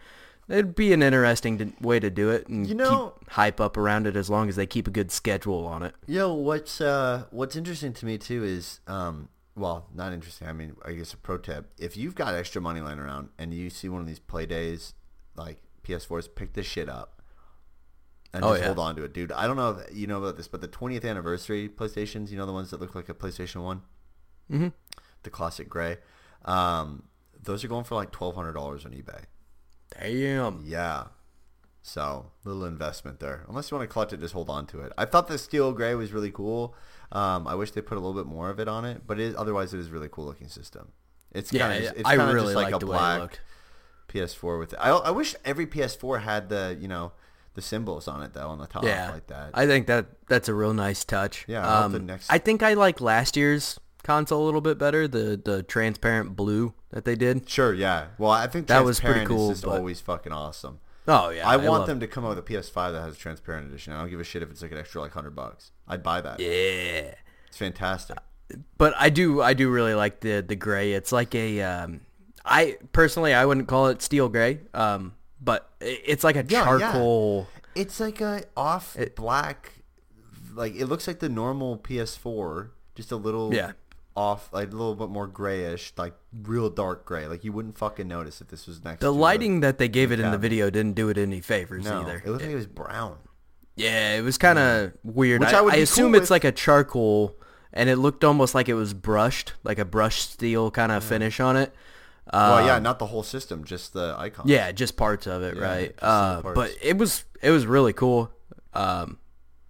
[0.48, 3.76] it'd be an interesting to, way to do it and You know- keep hype up
[3.76, 5.94] around it as long as they keep a good schedule on it.
[6.06, 10.48] Yo, what's uh what's interesting to me too is um well, not interesting.
[10.48, 11.70] I mean, I guess a pro tip.
[11.76, 14.94] If you've got extra money lying around and you see one of these play days
[15.36, 17.22] like PS4s, pick this shit up.
[18.32, 18.66] And Oh, just yeah.
[18.66, 19.32] hold on to it, dude.
[19.32, 22.46] I don't know if you know about this, but the 20th anniversary PlayStations, you know
[22.46, 23.82] the ones that look like a PlayStation 1?
[24.52, 24.68] Mm-hmm.
[25.24, 25.98] The classic gray.
[26.44, 27.04] Um,
[27.42, 29.24] those are going for like $1200 on eBay.
[29.98, 30.62] Damn.
[30.64, 31.06] Yeah.
[31.82, 33.44] So little investment there.
[33.48, 34.92] Unless you want to collect it, just hold on to it.
[34.98, 36.74] I thought the steel gray was really cool.
[37.10, 39.34] Um, I wish they put a little bit more of it on it, but it,
[39.34, 40.92] otherwise it is a really cool looking system.
[41.32, 43.40] It's Yeah, kind of it's I really just like a the way it black looked.
[44.12, 44.78] PS4 with it.
[44.80, 47.12] I, I wish every PS4 had the you know
[47.54, 49.50] the symbols on it though on the top Yeah, like that.
[49.54, 51.44] I think that that's a real nice touch.
[51.48, 54.78] Yeah, I um, the next- I think I like last year's console a little bit
[54.78, 55.06] better.
[55.08, 57.48] The the transparent blue that they did.
[57.48, 58.06] sure, yeah.
[58.18, 60.80] Well, I think That was pretty cool, is but- always fucking awesome.
[61.08, 63.18] Oh yeah, I want love- them to come out with a PS5 that has a
[63.18, 63.92] transparent edition.
[63.94, 65.72] I don't give a shit if it's like an extra like hundred bucks.
[65.88, 66.38] I'd buy that.
[66.40, 67.14] Yeah,
[67.48, 68.18] It's fantastic.
[68.78, 70.92] but I do I do really like the the gray.
[70.92, 72.00] It's like a um,
[72.44, 74.60] I personally I wouldn't call it steel gray.
[74.74, 76.78] Um, but it's like a Yeah, yeah.
[76.92, 77.48] charcoal.
[77.74, 79.72] It's like a off black,
[80.54, 83.72] like it looks like the normal PS4, just a little Yeah.
[84.16, 87.26] off, like a little bit more grayish, like real dark gray.
[87.26, 89.00] Like you wouldn't fucking notice if this was next.
[89.00, 91.84] To the lighting that they gave it in the video didn't do it any favors
[91.84, 92.22] no, either.
[92.24, 93.16] it looked like it was brown.
[93.76, 95.40] Yeah, it was kind of weird.
[95.40, 96.30] Which I, I would I assume cool it's with.
[96.32, 97.36] like a charcoal,
[97.72, 101.40] and it looked almost like it was brushed, like a brushed steel kind of finish
[101.40, 101.72] on it.
[102.32, 104.46] Well, yeah, Um, not the whole system, just the icon.
[104.48, 105.94] Yeah, just parts of it, Yeah, right?
[106.00, 108.30] Uh, but it was it was really cool.
[108.74, 109.18] Um,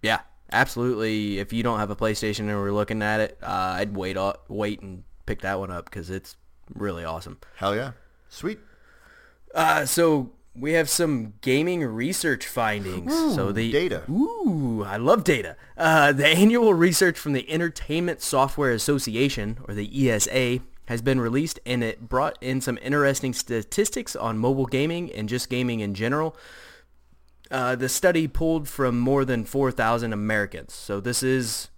[0.01, 0.19] yeah,
[0.51, 1.39] absolutely.
[1.39, 4.45] If you don't have a PlayStation and we're looking at it, uh, I'd wait up,
[4.47, 6.35] wait and pick that one up because it's
[6.75, 7.39] really awesome.
[7.55, 7.91] hell yeah,
[8.29, 8.59] sweet.
[9.53, 13.11] Uh, so we have some gaming research findings.
[13.35, 14.03] so the data.
[14.09, 15.55] Ooh, I love data.
[15.77, 20.59] Uh, the annual research from the Entertainment Software Association, or the ESA,
[20.91, 25.49] has been released, and it brought in some interesting statistics on mobile gaming and just
[25.49, 26.35] gaming in general.
[27.49, 30.73] Uh, the study pulled from more than 4,000 Americans.
[30.73, 31.69] So this is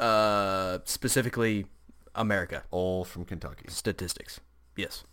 [0.00, 1.66] uh, specifically
[2.14, 3.66] America All from Kentucky.
[3.68, 4.40] statistics.
[4.76, 5.04] Yes.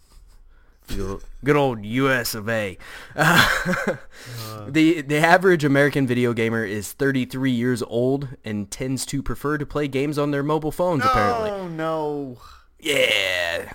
[1.46, 2.34] Good old U.S.
[2.36, 2.78] of A.
[3.16, 9.66] the the average American video gamer is 33 years old and tends to prefer to
[9.66, 11.06] play games on their mobile phones.
[11.06, 12.40] Apparently, Oh no.
[12.82, 13.72] Yeah.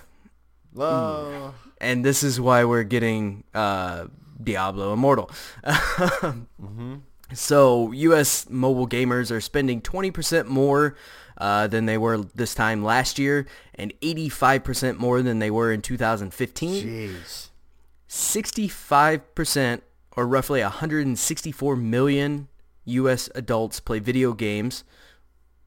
[0.73, 4.07] Lo- And this is why we're getting uh,
[4.43, 5.31] Diablo Immortal.
[7.33, 8.49] So U.S.
[8.49, 10.95] mobile gamers are spending 20% more
[11.37, 13.45] uh, than they were this time last year,
[13.75, 16.85] and 85% more than they were in 2015.
[16.87, 17.49] Jeez.
[18.07, 19.81] 65%
[20.15, 22.47] or roughly 164 million
[22.85, 23.29] U.S.
[23.35, 24.85] adults play video games,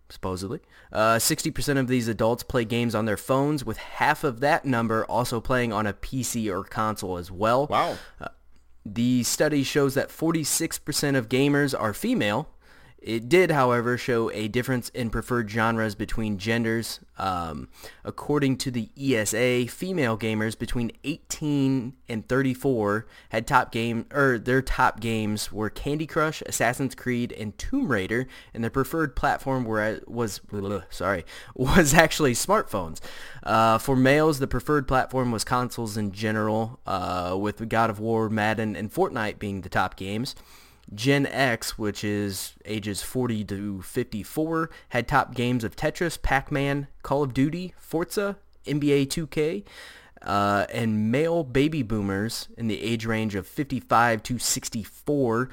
[0.09, 0.61] supposedly.
[0.93, 5.05] Uh, 60% of these adults play games on their phones, with half of that number
[5.05, 7.67] also playing on a PC or console as well.
[7.69, 7.97] Wow.
[8.85, 12.49] The study shows that 46% of gamers are female.
[13.01, 17.01] It did, however, show a difference in preferred genres between genders.
[17.17, 17.69] Um,
[18.05, 24.61] according to the ESA, female gamers between 18 and 34 had top game or their
[24.61, 30.01] top games were Candy Crush, Assassin's Creed, and Tomb Raider, and their preferred platform were
[30.07, 30.41] was
[30.91, 31.25] sorry
[31.55, 33.01] was actually smartphones.
[33.43, 38.29] Uh, for males, the preferred platform was consoles in general, uh, with God of War,
[38.29, 40.35] Madden, and Fortnite being the top games.
[40.95, 47.23] Gen X, which is ages 40 to 54, had top games of Tetris, Pac-Man, Call
[47.23, 48.37] of Duty, Forza,
[48.67, 49.65] NBA 2K,
[50.23, 55.49] uh, and male baby boomers in the age range of 55 to 64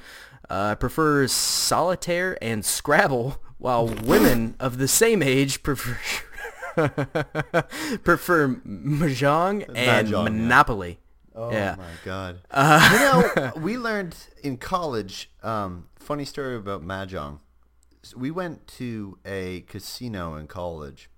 [0.50, 5.98] uh, prefer solitaire and Scrabble, while women of the same age prefer
[8.04, 10.22] prefer mahjong and Mahjong, yeah.
[10.22, 10.98] Monopoly.
[11.38, 11.76] Oh Yeah.
[11.78, 12.40] my god.
[12.54, 15.30] you know, we learned in college.
[15.42, 17.38] Um, funny story about mahjong.
[18.04, 21.10] S- We went to a casino in college.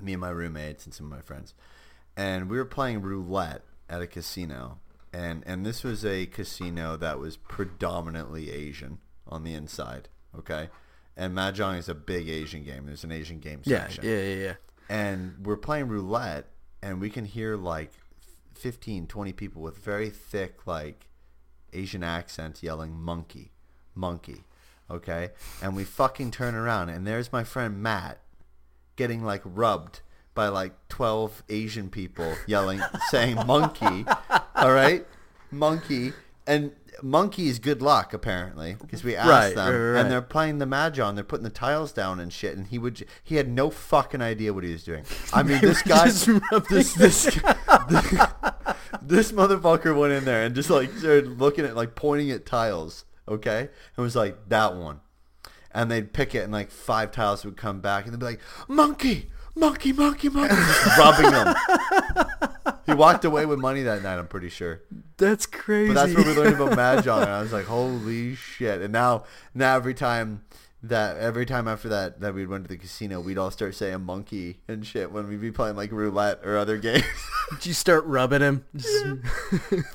[0.00, 1.54] Me and my roommates and some of my friends,
[2.16, 4.78] and we were playing roulette at a casino.
[5.12, 10.08] And and this was a casino that was predominantly Asian on the inside.
[10.38, 10.68] Okay,
[11.16, 12.84] and mahjong is a big Asian game.
[12.86, 14.54] There's an Asian game Yeah, section yeah, yeah, yeah.
[14.90, 16.48] and we're playing roulette
[16.82, 17.90] and we can hear like
[18.56, 21.08] 15 20 people with very thick like
[21.72, 23.52] asian accents yelling monkey
[23.94, 24.44] monkey
[24.90, 25.30] okay?
[25.60, 28.18] And we fucking turn around and there's my friend matt
[28.94, 30.00] getting like rubbed
[30.34, 32.80] by like 12 asian people yelling
[33.10, 34.04] saying monkey
[34.54, 35.06] all right?
[35.50, 36.12] Monkey
[36.46, 40.22] and monkey is good luck apparently because we asked Right, them right, right, and they're
[40.22, 43.48] playing the mahjong they're putting the tiles down and shit and he would he had
[43.48, 45.04] no fucking idea what he was doing.
[45.32, 46.08] I mean this guy
[46.70, 47.38] this this
[49.02, 53.04] this motherfucker went in there and just like started looking at like pointing at tiles
[53.28, 53.68] okay?
[53.96, 55.00] And was like that one.
[55.72, 58.40] And they'd pick it and like five tiles would come back and they'd be like
[58.68, 59.30] monkey!
[59.54, 60.54] Monkey monkey monkey!
[60.54, 61.54] Just rubbing them.
[62.84, 64.82] He walked away with money that night i'm pretty sure.
[65.16, 65.92] That's crazy.
[65.92, 69.24] but that's where we learned about mahjong, and I was like, "Holy shit!" And now,
[69.54, 70.44] now every time
[70.82, 74.02] that every time after that that we'd went to the casino, we'd all start saying
[74.02, 77.04] "monkey" and shit when we'd be playing like roulette or other games.
[77.50, 78.64] Did you start rubbing him?
[78.76, 79.06] Just-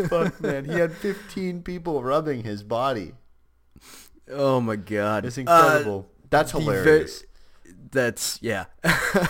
[0.10, 3.14] Fuck man, he had 15 people rubbing his body.
[4.32, 6.10] oh my god, It's Uh, incredible.
[6.30, 7.24] That's the ve- hilarious.
[7.92, 8.66] that's yeah.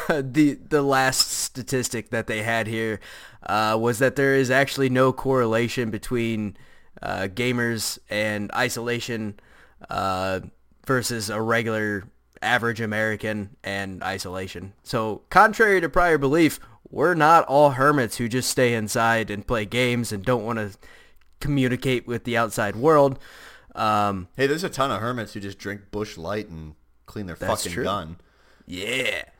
[0.10, 3.00] the the last statistic that they had here
[3.48, 6.56] uh, was that there is actually no correlation between
[7.02, 9.40] uh, gamers and isolation
[9.90, 10.42] uh,
[10.92, 12.04] versus a regular
[12.42, 14.74] average American and isolation.
[14.84, 19.64] So contrary to prior belief, we're not all hermits who just stay inside and play
[19.64, 20.78] games and don't want to
[21.40, 23.20] communicate with the outside world.
[23.74, 26.76] Um, Hey, there's a ton of hermits who just drink Busch Light and
[27.06, 27.84] clean their fucking true.
[27.86, 28.18] gun.
[28.66, 29.24] Yeah.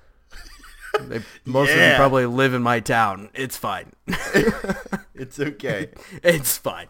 [1.08, 3.30] They, most of them probably live in my town.
[3.34, 3.94] It's fine.
[5.22, 5.90] It's okay.
[6.24, 6.88] it's fine.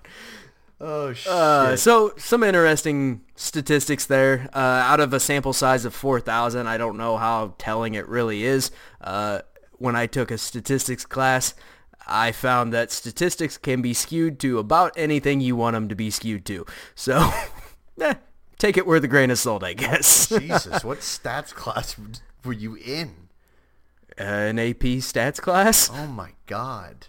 [0.81, 1.31] Oh shit.
[1.31, 4.49] Uh, so some interesting statistics there.
[4.53, 8.43] Uh, out of a sample size of 4,000, I don't know how telling it really
[8.43, 8.71] is.
[8.99, 9.41] Uh,
[9.77, 11.53] when I took a statistics class,
[12.07, 16.09] I found that statistics can be skewed to about anything you want them to be
[16.09, 16.65] skewed to.
[16.95, 17.31] So,
[18.01, 18.15] eh,
[18.57, 20.27] take it with a grain of salt, I guess.
[20.27, 21.95] Jesus, what stats class
[22.43, 23.29] were you in?
[24.19, 25.89] Uh, an AP stats class.
[25.91, 27.07] Oh my god.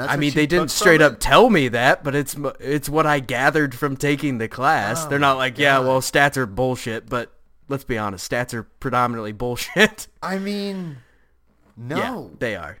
[0.00, 3.74] I mean, they didn't straight up tell me that, but it's it's what I gathered
[3.74, 5.04] from taking the class.
[5.04, 5.86] Oh They're not like, yeah, God.
[5.86, 7.32] well, stats are bullshit, but
[7.68, 10.08] let's be honest, stats are predominantly bullshit.
[10.22, 10.98] I mean,
[11.76, 11.96] no.
[11.96, 12.78] Yeah, they are.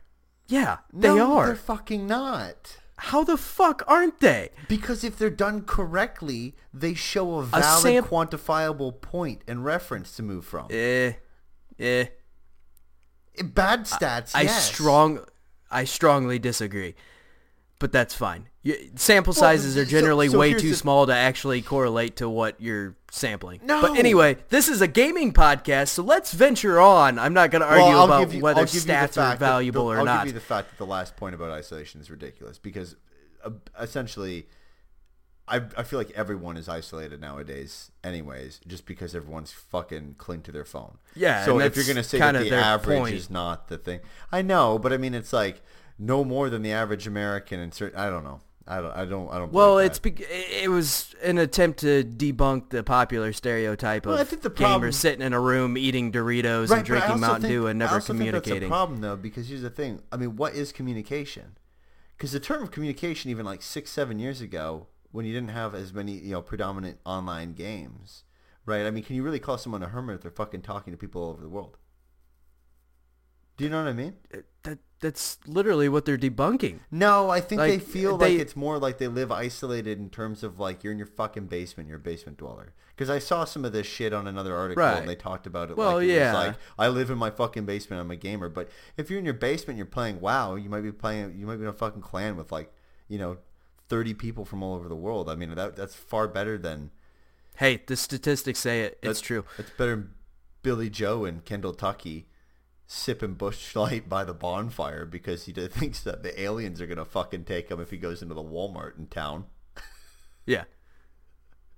[0.48, 1.46] Yeah, they no, are.
[1.46, 2.78] They're fucking not.
[2.96, 4.50] How the fuck aren't they?
[4.68, 10.22] Because if they're done correctly, they show a valid, sam- quantifiable point and reference to
[10.22, 10.68] move from.
[10.70, 11.14] Eh,
[11.80, 12.06] eh.
[13.42, 14.70] Bad stats, I yes.
[14.70, 15.24] strong,
[15.72, 16.94] I strongly disagree,
[17.78, 18.48] but that's fine.
[18.94, 22.60] Sample Well, sizes are generally so way too the- small to actually correlate to what
[22.60, 23.60] you're sampling.
[23.64, 23.80] No.
[23.82, 27.18] But anyway, this is a gaming podcast, so let's venture on.
[27.18, 29.36] I'm not going to argue Well, about you- whether I'll give you the stats are
[29.36, 30.24] valuable the- or I'll not.
[30.24, 32.94] give you the fact that the last point about isolation is ridiculous because
[33.44, 33.50] uh,
[33.80, 34.46] essentially,
[35.52, 40.52] I, I feel like everyone is isolated nowadays, anyways, just because everyone's fucking cling to
[40.52, 40.98] their phone.
[41.14, 43.14] Yeah, So if you're gonna say that the average point.
[43.14, 44.00] is not the thing,
[44.32, 45.60] I know, but I mean it's like
[45.98, 47.98] no more than the average American, and certain.
[47.98, 48.40] I don't know.
[48.66, 48.92] I don't.
[48.96, 49.28] I don't.
[49.30, 49.52] I don't.
[49.52, 54.50] well, it's be- it was an attempt to debunk the popular stereotype Well, of the
[54.50, 58.00] gamers sitting in a room eating Doritos Right, and drinking Mountain think- Dew and never
[58.00, 58.60] communicating.
[58.60, 60.00] that's a problem though, because here's the thing.
[60.12, 61.56] I mean, what is communication?
[62.16, 65.74] Because the term of communication, even like six, seven years ago, when you didn't have
[65.74, 68.24] as many, you know, predominant online games,
[68.66, 68.86] right?
[68.86, 71.22] I mean, can you really call someone a hermit if they're fucking talking to people
[71.22, 71.76] all over the world?
[73.56, 74.14] Do you know what I mean?
[74.34, 76.78] Uh, that that's literally what they're debunking.
[76.90, 80.42] No, I think they feel they- like it's more like they live isolated in terms
[80.42, 82.72] of like you're in your fucking basement, you're a basement dweller.
[82.96, 84.98] Because I saw some of this shit on another article Right.
[84.98, 85.76] and they talked about it.
[85.76, 86.32] Well, like it yeah.
[86.32, 88.48] was like I live in my fucking basement, I'm a gamer.
[88.48, 90.54] But if you're in your basement, you're playing WoW.
[90.54, 91.36] You might be playing.
[91.38, 92.72] You might be in a fucking clan with like
[93.08, 93.36] you know,
[93.92, 95.28] thirty people from all over the world.
[95.28, 96.90] I mean, that that's far better than
[97.56, 98.92] Hey, the statistics say it.
[98.94, 99.44] It's that's- true.
[99.58, 100.14] It's better than
[100.62, 102.26] Billy Joe and Kendall Tucky
[102.86, 107.44] sipping Busch Light by the bonfire because he thinks that the aliens are gonna fucking
[107.44, 109.44] take him if he goes into the Walmart in town.
[110.46, 110.64] Yeah.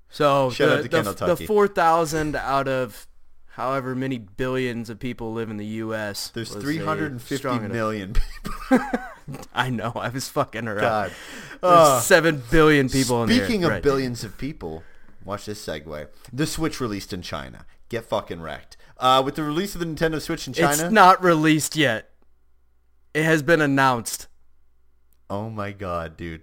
[0.09, 1.47] So Shout out the, to the, the Tucky.
[1.47, 3.09] 4,000 out of
[3.49, 6.29] however many billions of people live in the U.S.
[6.29, 8.13] There's was a 350 strong enough- million
[8.71, 8.89] people.
[9.55, 9.93] I know.
[9.95, 11.07] I was fucking her God.
[11.11, 11.13] up.
[11.61, 13.45] There's Uh, 7 billion people in there.
[13.45, 13.83] Speaking of right.
[13.83, 14.83] billions of people,
[15.25, 16.09] watch this segue.
[16.33, 17.65] The Switch released in China.
[17.89, 18.77] Get fucking wrecked.
[18.99, 20.71] Uh, with the release of the Nintendo Switch in China.
[20.85, 22.11] It's not released yet.
[23.13, 24.29] It has been announced.
[25.31, 26.43] Oh my god, dude.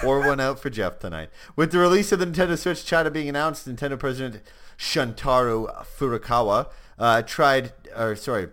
[0.00, 1.30] Pour one out for Jeff tonight.
[1.54, 4.42] With the release of the Nintendo Switch China being announced, Nintendo President
[4.76, 8.48] Shuntaro Furukawa uh, tried, or sorry,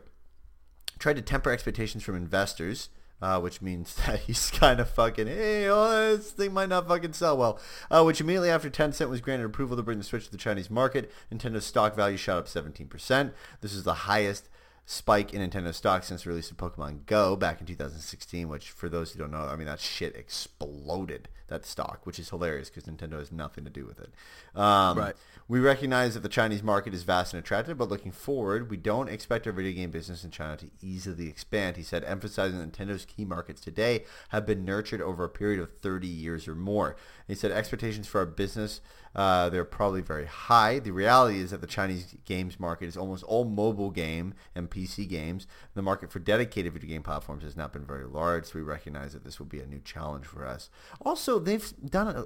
[1.00, 2.89] tried to temper expectations from investors,
[3.22, 7.14] uh, which means that he's kind of fucking, hey, oh, this thing might not fucking
[7.14, 7.60] sell well.
[7.89, 10.70] Uh, which immediately after Tencent was granted approval to bring the Switch to the Chinese
[10.70, 13.32] market, Nintendo's stock value shot up 17%.
[13.62, 14.50] This is the highest
[14.90, 18.90] spike in Nintendo stock since the release of Pokemon Go back in 2016, which for
[18.90, 22.92] those who don't know, I mean, that shit exploded, that stock, which is hilarious because
[22.92, 24.12] Nintendo has nothing to do with it.
[24.60, 25.16] Um, Right.
[25.48, 29.10] We recognize that the Chinese market is vast and attractive, but looking forward, we don't
[29.10, 31.78] expect our video game business in China to easily expand.
[31.78, 36.08] He said, emphasizing Nintendo's key markets today have been nurtured over a period of 30
[36.08, 36.96] years or more.
[37.28, 38.82] He said, expectations for our business,
[39.16, 40.80] uh, they're probably very high.
[40.80, 45.07] The reality is that the Chinese games market is almost all mobile game and PC
[45.07, 45.47] games.
[45.74, 49.14] The market for dedicated video game platforms has not been very large, so we recognize
[49.14, 50.70] that this will be a new challenge for us.
[51.01, 52.24] Also, they've done a,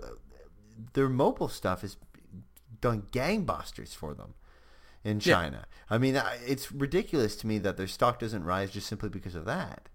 [0.93, 1.97] their mobile stuff is
[2.81, 4.33] done gangbusters for them
[5.03, 5.35] in Yeah.
[5.35, 5.65] China.
[5.89, 9.45] I mean, it's ridiculous to me that their stock doesn't rise just simply because of
[9.45, 9.89] that.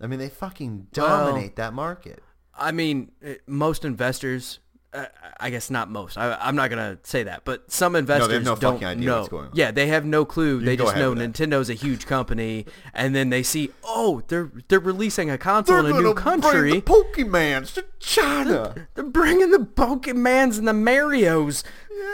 [0.00, 2.22] I mean, they fucking Well- dominate that market.
[2.58, 4.60] I mean, eh, most investors,
[4.96, 5.06] uh,
[5.38, 6.16] I guess not most.
[6.16, 9.16] I, I'm not gonna say that, but some investors no don't fucking idea know.
[9.18, 9.50] what's going on.
[9.54, 10.60] Yeah, they have no clue.
[10.60, 11.14] they just know.
[11.14, 15.94] Nintendo's a huge company, and then they see, oh, they're they're releasing a console in
[15.94, 16.72] a new country.
[16.72, 18.88] the Pokemans to China.
[18.94, 21.62] They're bringing the Pokemans and the Marios.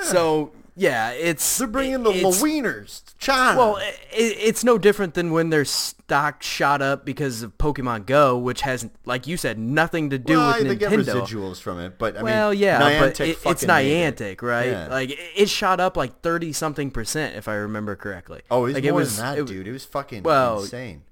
[0.04, 3.58] So yeah, it's They're bringing the it's, Wieners to China.
[3.58, 8.38] Well, i it's no different than when their stock shot up because of Pokemon Go,
[8.38, 11.22] which has, like you said, nothing to do Well, with they get Nintendo.
[11.22, 14.16] residuals from it, but I well, mean, yeah, but it, it's made it.
[14.16, 14.70] Niantic, right?
[14.70, 14.86] Yeah.
[14.88, 18.40] Like it, it shot up like thirty something percent, if I remember correctly.
[18.50, 19.68] oh, it's like, more it was, than that, it- dude.
[19.68, 21.02] It was fucking well, insane.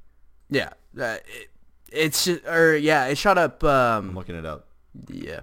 [0.49, 1.49] Yeah, uh, it,
[1.93, 3.63] it's just, or yeah, it shot up.
[3.63, 4.67] Um, I'm looking it up.
[5.09, 5.41] yeah,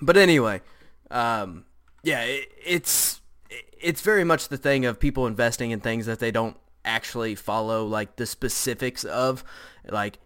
[0.00, 0.62] but anyway,
[1.10, 1.64] um,
[2.02, 3.17] yeah, it, it's
[3.80, 7.84] it's very much the thing of people investing in things that they don't actually follow
[7.84, 9.44] like the specifics of,
[9.88, 10.18] like.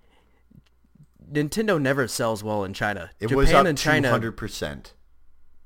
[1.30, 3.09] Nintendo never sells well in China.
[3.18, 4.92] It Japan was up and China 200%.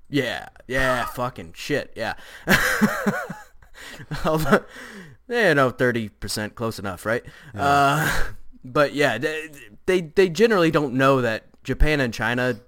[0.09, 2.15] Yeah, yeah, fucking shit, yeah.
[4.25, 4.65] Although,
[5.29, 7.25] yeah, no, thirty percent, close enough, right?
[7.55, 8.29] Uh,
[8.65, 9.19] but yeah,
[9.87, 12.61] they they generally don't know that Japan and China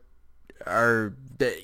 [0.66, 1.14] are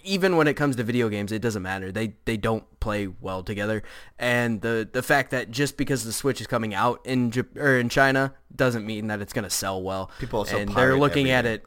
[0.02, 1.90] even when it comes to video games, it doesn't matter.
[1.90, 3.82] They they don't play well together,
[4.18, 7.78] and the the fact that just because the Switch is coming out in Jap- or
[7.78, 10.10] in China doesn't mean that it's going to sell well.
[10.18, 11.64] People also and they're looking at it.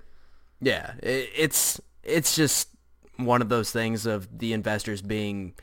[0.61, 2.69] Yeah, it, it's it's just
[3.17, 5.53] one of those things of the investors being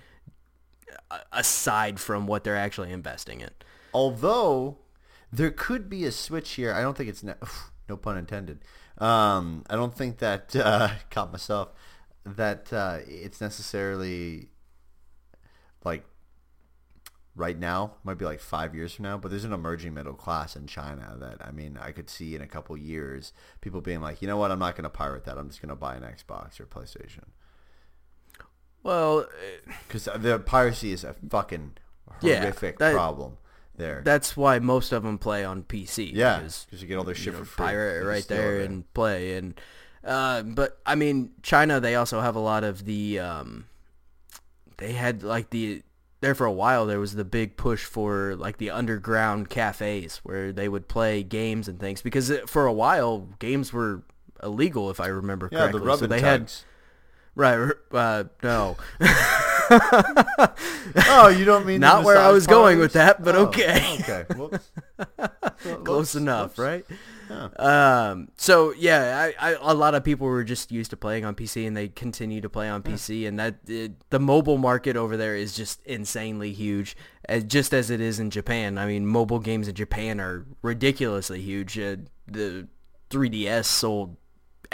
[1.33, 3.51] aside from what they're actually investing in.
[3.93, 4.79] Although
[5.33, 6.73] there could be a switch here.
[6.73, 7.35] I don't think it's ne-
[7.89, 8.61] no pun intended.
[8.99, 11.71] Um, I don't think that uh, caught myself
[12.27, 14.49] that uh, it's necessarily
[15.85, 16.05] like
[17.37, 20.55] right now might be like five years from now but there's an emerging middle class
[20.55, 24.23] in china that i mean i could see in a couple years people being like
[24.23, 24.53] you know what?
[24.53, 25.37] I'm not going to pirate that.
[25.37, 27.25] I'm just going to buy an xbox or playstation.
[28.83, 29.27] Well,
[29.89, 31.73] because the piracy is a fucking
[32.21, 33.39] Yeah, horrific that- problem
[33.77, 34.03] there.
[34.05, 36.13] that's why most of them play on PC.
[36.15, 37.65] yeah because you get all their you shit know, for free.
[37.67, 39.59] pirate right steal there and play and
[40.05, 43.67] uh, but I mean China they also have a lot of the um,
[44.77, 45.83] they had like the
[46.21, 50.53] there for a while there was the big push for like the underground cafes where
[50.53, 52.01] they would play games and things.
[52.01, 54.03] Because it, for a while games were
[54.43, 56.53] illegal if I remember yeah correctly the rub so they had
[57.35, 58.77] right uh, no
[59.71, 63.99] oh you don't mean Not where I was going with that, but Oh, okay.
[64.01, 64.71] okay Whoops.
[65.85, 66.59] close enough, whoops.
[66.59, 66.85] right?
[67.31, 67.49] Yeah.
[68.11, 71.35] Um, so yeah, I, I, a lot of people were just used to playing on
[71.35, 75.17] PC, and they continue to play on PC, and that it, the mobile market over
[75.17, 76.97] there is just insanely huge,
[77.29, 78.77] uh, just as it is in Japan.
[78.77, 81.79] I mean, mobile games in Japan are ridiculously huge.
[81.79, 81.97] Uh,
[82.27, 82.69] the
[83.11, 84.17] 3DS sold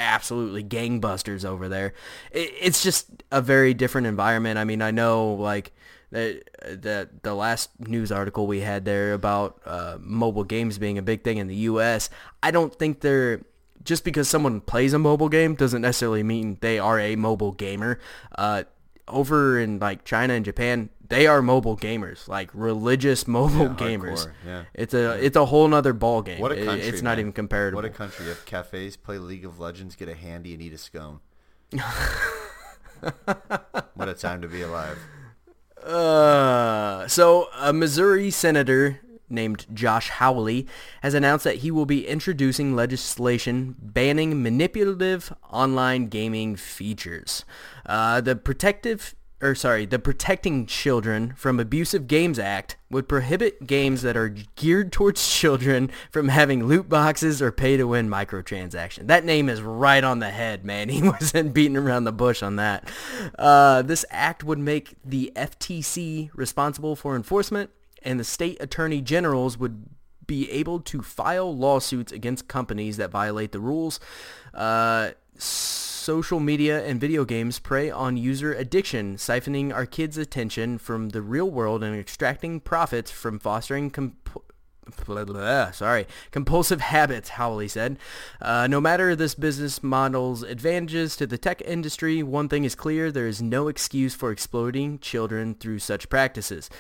[0.00, 1.94] absolutely gangbusters over there.
[2.32, 4.58] It, it's just a very different environment.
[4.58, 5.72] I mean, I know like
[6.10, 11.02] that the the last news article we had there about uh, mobile games being a
[11.02, 12.10] big thing in the U.S.
[12.42, 13.42] I don't think they're
[13.84, 17.98] just because someone plays a mobile game doesn't necessarily mean they are a mobile gamer.
[18.36, 18.64] Uh,
[19.08, 24.26] over in like China and Japan, they are mobile gamers, like religious mobile Yeah, gamers.
[24.26, 24.62] hardcore, yeah.
[24.72, 26.40] It's a it's a whole nother ball game.
[26.40, 26.88] What a It- country!
[26.88, 27.18] it's not man.
[27.20, 27.76] even comparable.
[27.76, 28.24] What a country!
[28.24, 31.20] You have cafes, play League of Legends, get a handy, and eat a scone.
[33.94, 34.98] what a time to be alive!
[35.84, 39.00] Uh, so a Missouri senator
[39.32, 40.66] named Josh Hawley
[41.02, 47.44] has announced that he will be introducing legislation banning manipulative online gaming features.
[47.86, 54.02] Uh, the protective or sorry, the Protecting Children from Abusive Games Act would prohibit games
[54.02, 59.06] that are geared towards children from having loot boxes or pay-to-win microtransactions.
[59.06, 60.88] That name is right on the head, man.
[61.00, 62.90] He wasn't beating around the bush on that.
[63.38, 67.70] Uh, this act would make the FTC responsible for enforcement,
[68.02, 69.86] and the state attorney generals would
[70.26, 73.98] be able to file lawsuits against companies that violate the rules.
[74.52, 75.10] Uh,
[75.40, 81.22] social media and video games prey on user addiction, siphoning our kids' attention from the
[81.22, 84.42] real world and extracting profits from fostering comp-
[85.06, 87.98] blah, blah, sorry, compulsive habits, Hawley said.
[88.40, 93.10] Uh, no matter this business model's advantages to the tech industry, one thing is clear,
[93.12, 96.70] there is no excuse for exploiting children through such practices.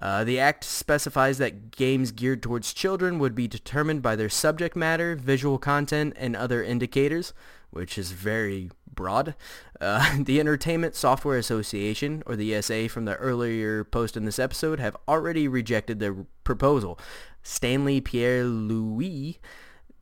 [0.00, 4.74] Uh, the act specifies that games geared towards children would be determined by their subject
[4.74, 7.34] matter, visual content, and other indicators,
[7.70, 9.34] which is very broad.
[9.80, 14.80] Uh, the Entertainment Software Association, or the ESA, from the earlier post in this episode,
[14.80, 16.98] have already rejected the proposal.
[17.42, 19.40] Stanley Pierre Louis,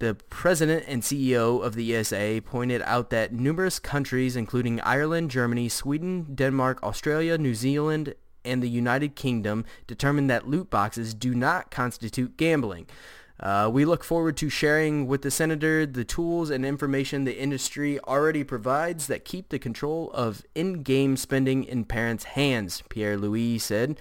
[0.00, 5.68] the president and CEO of the ESA, pointed out that numerous countries, including Ireland, Germany,
[5.68, 8.14] Sweden, Denmark, Australia, New Zealand,
[8.44, 12.86] and the United Kingdom, determined that loot boxes do not constitute gambling.
[13.40, 18.00] Uh, we look forward to sharing with the senator the tools and information the industry
[18.00, 23.98] already provides that keep the control of in-game spending in parents' hands, Pierre Louis said.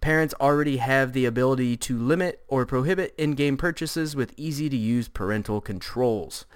[0.00, 6.46] Parents already have the ability to limit or prohibit in-game purchases with easy-to-use parental controls.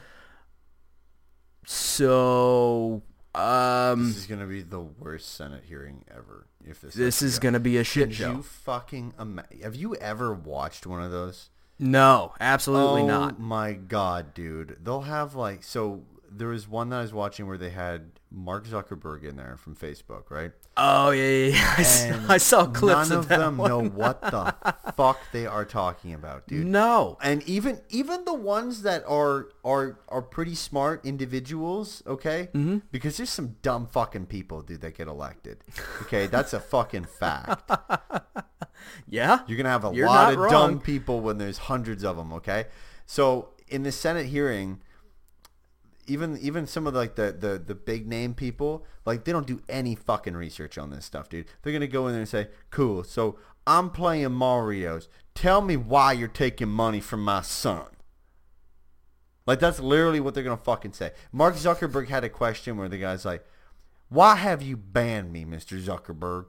[1.67, 3.03] So,
[3.35, 6.47] um, This is gonna be the worst Senate hearing ever.
[6.65, 7.43] If this this is go.
[7.43, 8.33] going to be a shit Could show.
[8.37, 11.51] you fucking ima- have you ever watched one of those?
[11.83, 13.41] No, absolutely oh not.
[13.41, 14.79] my god, dude!
[14.85, 16.05] They'll have like so.
[16.31, 19.75] There was one that I was watching where they had Mark Zuckerberg in there from
[19.75, 20.53] Facebook, right?
[20.77, 21.75] Oh yeah, yeah, yeah.
[21.79, 23.69] I, saw, I saw clips None of, of, them one.
[23.69, 24.55] know what the
[24.97, 26.67] fuck they are talking about, dude.
[26.67, 27.19] No.
[27.23, 32.49] and even even the ones that are are are pretty smart individuals, okay?
[32.55, 32.79] Mm-hmm.
[32.91, 35.63] Because there's some dumb fucking people, dude, that get elected.
[36.03, 37.71] Okay, that's a fucking fact.
[39.09, 39.41] Yeah.
[39.47, 42.33] You're gonna have a You're lot of dumb people when there's hundreds of them.
[42.33, 42.67] Okay,
[43.07, 44.81] so in the Senate hearing,
[46.07, 49.63] even even some of like the, the the big name people, like they don't do
[49.69, 51.47] any fucking research on this stuff, dude.
[51.63, 55.09] They're gonna go in there and say, "Cool, so I'm playing Mario's.
[55.35, 57.87] Tell me why you're taking money from my son."
[59.47, 61.13] Like that's literally what they're gonna fucking say.
[61.33, 63.45] Mark Zuckerberg had a question where the guy's like,
[64.09, 65.81] "Why have you banned me, Mr.
[65.81, 66.47] Zuckerberg?"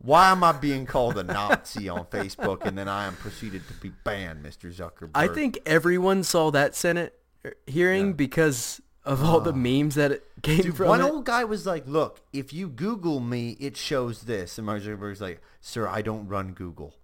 [0.00, 3.74] Why am I being called a Nazi on Facebook and then I am proceeded to
[3.74, 4.72] be banned, Mr.
[4.72, 5.10] Zuckerberg?
[5.12, 7.17] I think everyone saw that Senate
[7.66, 8.12] hearing Yeah.
[8.12, 9.56] because of all the ah.
[9.56, 10.88] memes that it came Dude, from.
[10.88, 11.04] one it.
[11.04, 15.20] old guy was like, "Look, if you Google me, it shows this." And Mark Zuckerberg's
[15.20, 16.94] like, "Sir, I don't run Google.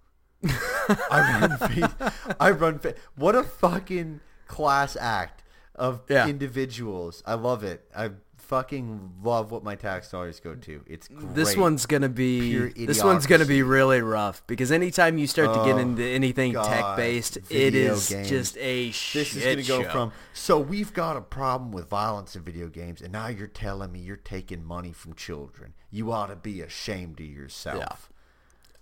[0.44, 1.56] I run.
[1.68, 2.78] Face- I run.
[2.78, 5.42] Fa- what a fucking class act
[5.74, 6.28] of Yeah.
[6.28, 7.22] individuals.
[7.26, 7.88] I love it.
[7.96, 8.10] I
[8.44, 10.82] fucking love what my tax dollars go to.
[10.86, 11.34] It's great.
[11.34, 15.64] This one's gonna be this one's gonna be really rough because anytime you start to
[15.64, 16.66] get Oh, into anything God.
[16.68, 18.28] tech based, it is games.
[18.28, 21.88] just a shit This is going to go from so we've got a problem with
[21.88, 25.74] violence in video games, and now you're telling me you're taking money from children.
[25.90, 28.10] You ought to be ashamed of yourself.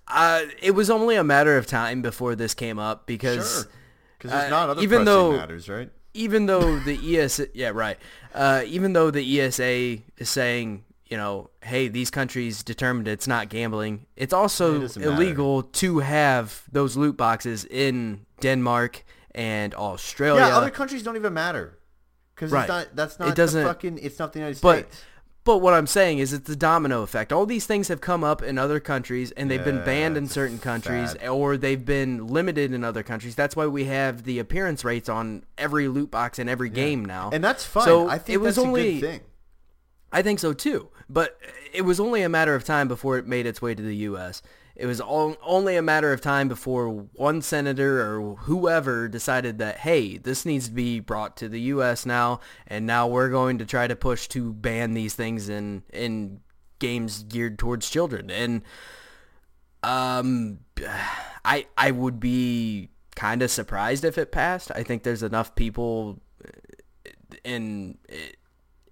[0.08, 3.72] Uh, it was only a matter of time before this came up because Sure.
[4.18, 5.90] Because there's uh, not other even though- matters, right?
[6.14, 7.98] Even though the ESA, yeah, right.
[8.34, 13.48] Uh, even though the ESA is saying, you know, hey, these countries determined it's not
[13.48, 15.02] gambling, it's also matter.
[15.02, 19.04] illegal to have those loot boxes in Denmark
[19.34, 20.42] and Australia.
[20.46, 21.78] Yeah, other countries don't even matter.
[22.34, 22.62] Because Right.
[22.62, 22.96] it's not.
[22.96, 23.98] That's not It doesn't- the fucking.
[23.98, 24.62] It's not the United States.
[24.62, 25.04] but
[25.45, 27.32] what I'm saying is it's the domino effect.
[27.32, 30.59] All these things have come up in other countries and they've been banned in certain
[30.59, 33.34] countries or they've been limited in other countries.
[33.34, 37.30] That's why we have the appearance rates on every loot box in every game now.
[37.32, 37.84] And that's fine.
[37.84, 39.20] So I think it was only a good thing.
[40.12, 40.90] I think so too.
[41.09, 41.38] But
[41.72, 44.43] it was only a matter of time before it made its way to the U.S.
[44.82, 49.76] It was all, only a matter of time before one senator or whoever decided that,
[49.76, 52.04] hey, this needs to be brought to the U.S.
[52.04, 56.40] now, and now we're going to try to push to ban these things in in
[56.80, 58.28] games geared towards children.
[58.28, 58.62] And
[59.84, 60.58] um,
[61.44, 64.72] I I would be kind of surprised if it passed.
[64.74, 66.18] I think there's enough people
[67.44, 67.98] in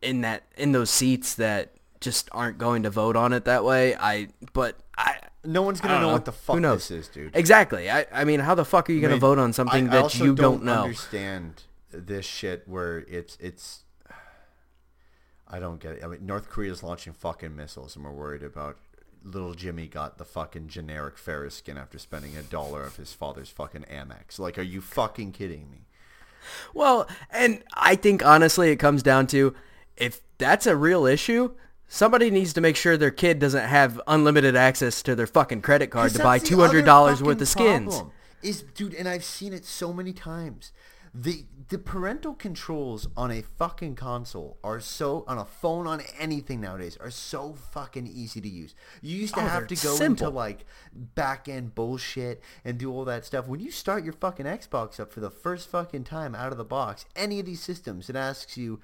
[0.01, 3.97] in that in those seats that just aren't going to vote on it that way.
[3.97, 6.13] I but I No one's gonna know, know.
[6.13, 6.89] what the fuck Who knows?
[6.89, 7.35] this is, dude.
[7.35, 7.91] Exactly.
[7.91, 9.89] I I mean, how the fuck are you going I to mean, vote on something
[9.89, 10.83] I- I that also you don't, know?
[10.85, 11.63] understand
[11.93, 13.85] this shit where it's it's.
[15.49, 16.05] I don't get it.
[16.05, 18.77] I mean, North Korea's launching fucking missiles, and we're worried about
[19.25, 23.51] little Jimmy got the fucking generic Ferris skin after spending a dollar of his father's
[23.51, 24.39] fucking Amex.
[24.39, 25.87] Like, are you fucking kidding me?
[26.73, 29.55] Well, and I think honestly it comes down to
[29.97, 31.51] if that's a real issue,
[31.91, 35.89] somebody needs to make sure their kid doesn't have unlimited access to their fucking credit
[35.91, 37.95] card to buy $200 worth of skins.
[37.97, 38.13] problem,
[38.43, 40.73] Is dude, and I've seen it so many times.
[41.13, 46.61] The the parental controls on a fucking console are so on a phone on anything
[46.61, 48.77] nowadays are so fucking easy to use.
[49.03, 50.27] You used to Oh, have to go simple.
[50.27, 53.49] into like back end bullshit and do all that stuff.
[53.49, 56.65] When you start your fucking Xbox up for the first fucking time out of the
[56.65, 58.81] box, any of these systems, it asks you,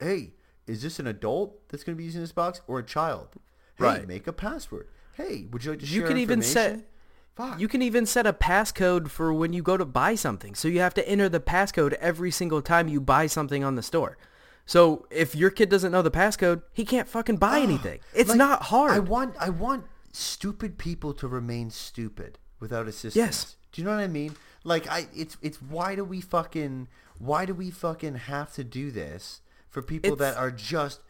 [0.00, 0.32] "Hey,
[0.68, 3.28] is this an adult that's going to be using this box or a child?"
[3.76, 4.08] Hey, Right.
[4.08, 4.88] make a password.
[5.14, 6.88] Hey, would you like to share You can even set?
[7.34, 7.60] Fuck.
[7.60, 10.54] You can even set a passcode for when you go to buy something.
[10.56, 13.82] So you have to enter the passcode every single time you buy something on the
[13.82, 14.18] store.
[14.66, 18.00] So if your kid doesn't know the passcode, he can't fucking buy anything.
[18.12, 18.90] It's Like, not hard.
[18.92, 23.14] I want I want stupid people to remain stupid without assistance.
[23.14, 23.56] Yes.
[23.72, 24.34] Do you know what I mean?
[24.64, 26.88] Like I it's it's why do we fucking
[27.18, 29.40] why do we fucking have to do this
[29.70, 31.00] for people It's- that are just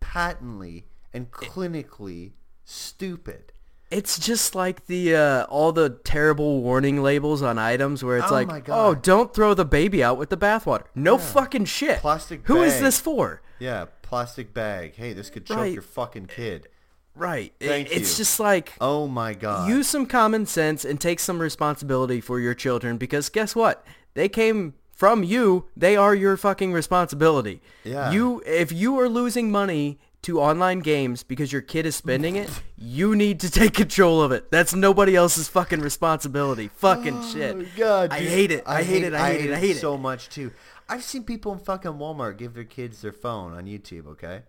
[0.00, 2.32] patently and clinically
[2.64, 3.52] stupid?
[3.90, 8.34] It's just like the uh, all the terrible warning labels on items where it's Oh
[8.34, 12.00] like, "Oh, don't throw the baby out with the bathwater." No fucking shit.
[12.00, 12.82] Plastic Who is bag.
[12.82, 13.42] this for?
[13.60, 14.96] Yeah, plastic bag.
[14.96, 15.72] Hey, this could choke Right.
[15.72, 16.68] your fucking kid.
[17.14, 17.52] Right.
[17.60, 18.16] It- Thank it's you.
[18.24, 19.68] just like Oh my god.
[19.68, 23.86] use some common sense and take some responsibility for your children because guess what?
[24.14, 25.66] They came from you.
[25.76, 27.60] They are your fucking responsibility.
[27.82, 28.10] Yeah.
[28.10, 32.48] You if you are losing money to online games because your kid is spending it,
[32.78, 34.50] you need to take control of it.
[34.50, 36.68] That's nobody else's fucking responsibility.
[36.68, 37.54] Fucking oh, shit.
[37.54, 38.64] Oh, God, I hate it.
[38.66, 39.12] I, hate, it.
[39.12, 39.52] I hate it.
[39.52, 39.80] I hate it.
[39.80, 40.50] so much too.
[40.88, 44.42] I've seen people in fucking Walmart give their kids their phone on YouTube, okay?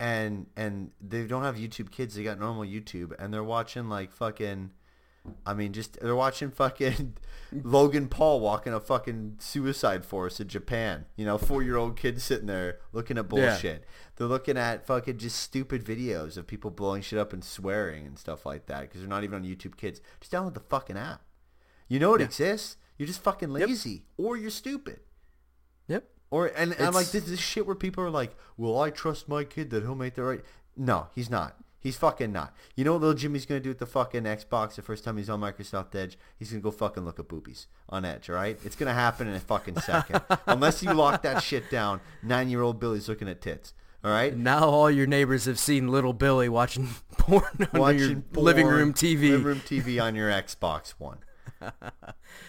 [0.00, 4.10] And and they don't have YouTube kids, they got normal YouTube and they're watching like
[4.10, 4.72] fucking
[5.46, 7.14] I mean just they're watching fucking
[7.52, 11.06] Logan Paul walking a fucking suicide forest in Japan.
[11.16, 13.28] You know, 4-year-old kids sitting there looking at Yeah.
[13.28, 13.84] bullshit.
[14.16, 18.18] They're looking at fucking just stupid videos of people blowing shit up and swearing and
[18.18, 20.00] stuff like that because they're not even on YouTube Kids.
[20.20, 21.22] Just download the fucking app.
[21.88, 22.76] You know it exists.
[22.98, 25.00] You're just fucking lazy, or you're stupid.
[25.88, 26.04] Yep.
[26.30, 29.28] Or and, and I'm like this, this shit where people are like, "Will I trust
[29.28, 30.40] my kid that he'll make the right?"
[30.76, 31.56] No, he's not.
[31.84, 32.56] He's fucking not.
[32.74, 35.28] You know what little Jimmy's gonna do with the fucking Xbox the first time he's
[35.28, 36.16] on Microsoft Edge?
[36.38, 38.30] He's gonna go fucking look at boobies on Edge.
[38.30, 40.22] All right, it's gonna happen in a fucking second.
[40.46, 43.74] Unless you lock that shit down, nine year old Billy's looking at tits.
[44.02, 48.42] All right, Now all your neighbors have seen little Billy watching porn on watching your
[48.42, 49.30] living room TV.
[49.30, 51.18] living room TV on your Xbox One.
[51.60, 51.70] All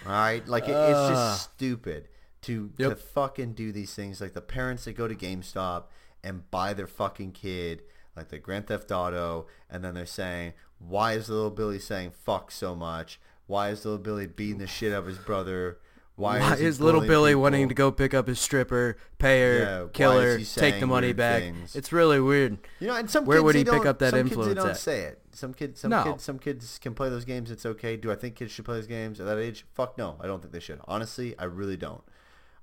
[0.05, 2.07] right, like it, it's just stupid
[2.43, 4.21] to to fucking do these things.
[4.21, 5.86] Like the parents that go to GameStop
[6.23, 7.81] and buy their fucking kid
[8.16, 12.51] like the Grand Theft Auto, and then they're saying, "Why is little Billy saying fuck
[12.51, 13.20] so much?
[13.47, 15.78] Why is little Billy beating the shit out of his brother?
[16.18, 19.59] Why is, is little Billy people?" wanting to go pick up his stripper, pay her,
[19.59, 21.41] Yeah, kill her, he take the money back?
[21.41, 21.76] things?
[21.76, 22.57] It's really weird.
[22.80, 24.61] You know, and some Where kids, would he pick up that some influence Kids, they
[24.61, 24.78] don't at?
[24.78, 25.22] say it.
[25.34, 26.03] Some kids, some No.
[26.03, 27.51] kids, some kids can play those games.
[27.51, 27.97] It's okay.
[27.97, 29.66] Do I think kids should play those games at that age?
[29.74, 30.80] Fuck no, I don't think they should.
[30.88, 32.01] Honestly, I really don't.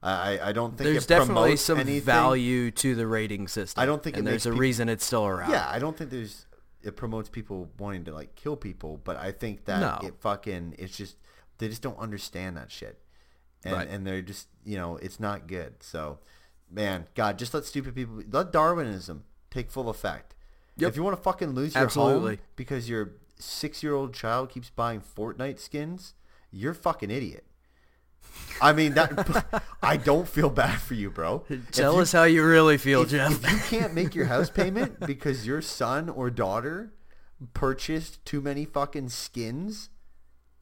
[0.02, 2.02] I, I- don't think There's it definitely promotes some anything.
[2.02, 3.80] value to the rating system.
[3.80, 5.50] I don't think and there's a peop- reason it's still around.
[5.52, 6.46] Yeah, I don't think there's
[6.82, 10.08] it promotes people wanting to like kill people, but I think that No.
[10.08, 11.16] it fucking it's just
[11.58, 12.98] they just don't understand that shit,
[13.64, 13.88] and Right.
[13.88, 15.74] and they're just you know it's not good.
[15.84, 16.18] So,
[16.68, 20.34] man, God, just let stupid people let Darwinism take full effect.
[20.78, 20.88] Yep.
[20.90, 22.36] If you want to fucking lose your Absolutely.
[22.36, 26.14] home because your six year old child keeps buying Fortnite skins,
[26.50, 27.44] you're fucking idiot.
[28.60, 31.44] I mean that I don't feel bad for you, bro.
[31.72, 33.44] Tell you- us how you really feel, if, Jeff.
[33.44, 36.92] if you can't make your house payment because your son or daughter
[37.54, 39.90] purchased too many fucking skins,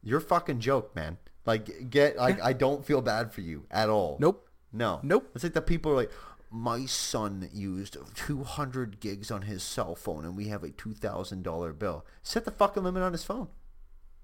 [0.02, 1.18] you're a fucking joke, man.
[1.46, 4.16] Like get like I don't feel bad for you at all.
[4.20, 4.48] Nope.
[4.72, 5.00] No.
[5.02, 5.30] Nope.
[5.34, 6.12] It's like the people are like,
[6.50, 12.04] my son used 200 gigs on his cell phone and we have a $2,000 bill.
[12.22, 13.48] Set the fucking limit on his phone.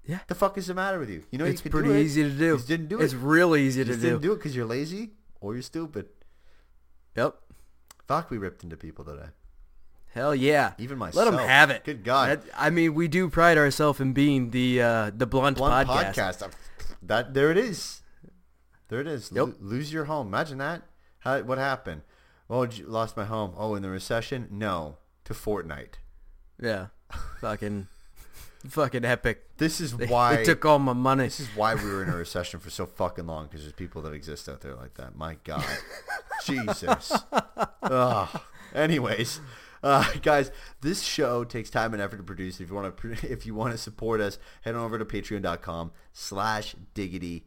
[0.07, 0.19] Yeah.
[0.27, 1.23] The fuck is the matter with you?
[1.31, 2.01] You know it's you could pretty do it.
[2.01, 2.45] easy to do.
[2.55, 3.03] You didn't do it.
[3.03, 3.17] It's it.
[3.17, 3.99] real easy to do.
[4.01, 6.07] didn't do it because you're lazy or you're stupid.
[7.15, 7.35] Yep.
[8.07, 9.27] Fuck, we ripped into people today.
[10.13, 10.73] Hell yeah.
[10.77, 11.25] Even myself.
[11.25, 11.83] Let them have it.
[11.83, 12.29] Good God.
[12.29, 16.15] That- I mean, we do pride ourselves in being the uh, the blunt, Blunt podcast.
[16.15, 16.51] podcast.
[17.03, 18.01] That there it is.
[18.87, 19.31] There it is.
[19.33, 19.45] Yep.
[19.45, 20.27] Lo- lose your home.
[20.27, 20.83] Imagine that.
[21.19, 22.01] How, what happened?
[22.49, 23.53] Oh, lost my home.
[23.57, 24.47] Oh, in the recession?
[24.49, 25.95] No, to Fortnite.
[26.61, 26.87] Yeah.
[27.41, 27.87] Fucking,
[28.67, 29.57] fucking epic.
[29.57, 31.25] This is They, why they took all my money.
[31.25, 34.01] This is why we were in a recession for so fucking long because there's people
[34.03, 35.15] that exist out there like that.
[35.15, 35.65] My God,
[36.45, 37.11] Jesus.
[37.83, 38.41] Ugh.
[38.73, 39.39] Anyways,
[39.83, 40.51] uh, guys,
[40.81, 42.59] this show takes time and effort to produce.
[42.59, 46.75] If you want to, if you want to support us, head on over to Patreon.com/slash
[46.93, 47.45] Diggity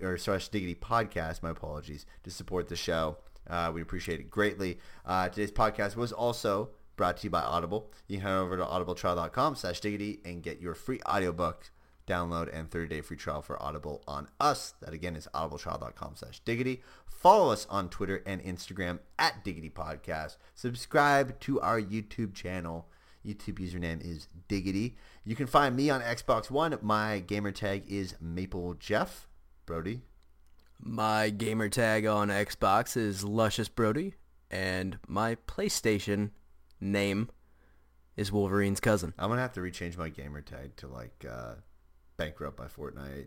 [0.00, 1.42] or slash Diggity Podcast.
[1.42, 3.18] My apologies to support the show.
[3.48, 4.78] Uh, we appreciate it greatly.
[5.04, 7.90] Uh, today's podcast was also brought to you by Audible.
[8.06, 11.70] You can head over to audibletrial.com slash diggity and get your free audiobook
[12.06, 14.74] download and 30-day free trial for Audible on us.
[14.80, 16.82] That again is audibletrial.com slash diggity.
[17.06, 20.36] Follow us on Twitter and Instagram at Diggity Podcast.
[20.54, 22.88] Subscribe to our YouTube channel.
[23.24, 24.96] YouTube username is Diggity.
[25.24, 26.76] You can find me on Xbox One.
[26.82, 29.26] My gamer tag is Maple Jeff.
[29.66, 30.02] Brody.
[30.78, 34.14] My gamer tag on Xbox is Luscious Brody,
[34.50, 36.30] and my PlayStation
[36.84, 37.30] name
[38.16, 39.12] is Wolverine's cousin.
[39.18, 41.54] I'm gonna have to rechange my gamer tag to like uh,
[42.16, 43.26] Bankrupt by Fortnite,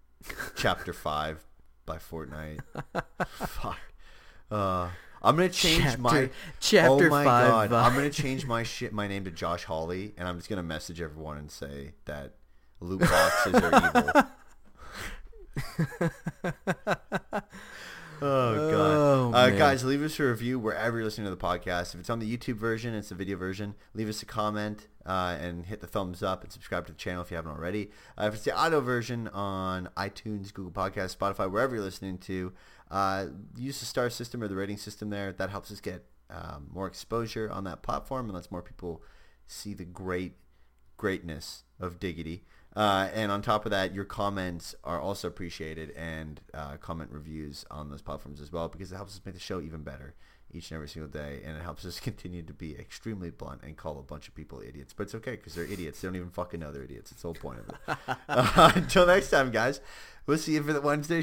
[0.56, 1.44] Chapter Five
[1.84, 2.60] by Fortnite.
[3.26, 3.78] Fuck.
[4.50, 4.88] Uh,
[5.22, 6.30] I'm gonna change Chapter- my
[6.60, 7.70] Chapter Oh my five god!
[7.70, 10.62] by- I'm gonna change my shit, my name to Josh Hawley, and I'm just gonna
[10.62, 12.34] message everyone and say that
[12.80, 14.22] loot boxes are evil.
[19.44, 21.92] Uh, guys, leave us a review wherever you're listening to the podcast.
[21.92, 23.74] If it's on the YouTube version, it's the video version.
[23.92, 27.20] Leave us a comment uh, and hit the thumbs up and subscribe to the channel
[27.20, 27.90] if you haven't already.
[28.16, 32.54] Uh, if it's the audio version on iTunes, Google Podcast, Spotify, wherever you're listening to,
[32.90, 35.30] uh, use the star system or the rating system there.
[35.30, 39.02] That helps us get um, more exposure on that platform and lets more people
[39.46, 40.36] see the great
[40.96, 42.44] greatness of Diggity.
[42.76, 47.64] Uh, and on top of that, your comments are also appreciated and uh, comment reviews
[47.70, 50.14] on those platforms as well because it helps us make the show even better
[50.52, 53.76] each and every single day and it helps us continue to be extremely blunt and
[53.76, 54.92] call a bunch of people idiots.
[54.92, 56.00] But it's okay because they're idiots.
[56.00, 57.12] They don't even fucking know they're idiots.
[57.12, 57.98] It's the whole point of it.
[58.28, 59.80] uh, until next time, guys.
[60.26, 61.22] We'll see you for the Wednesday show.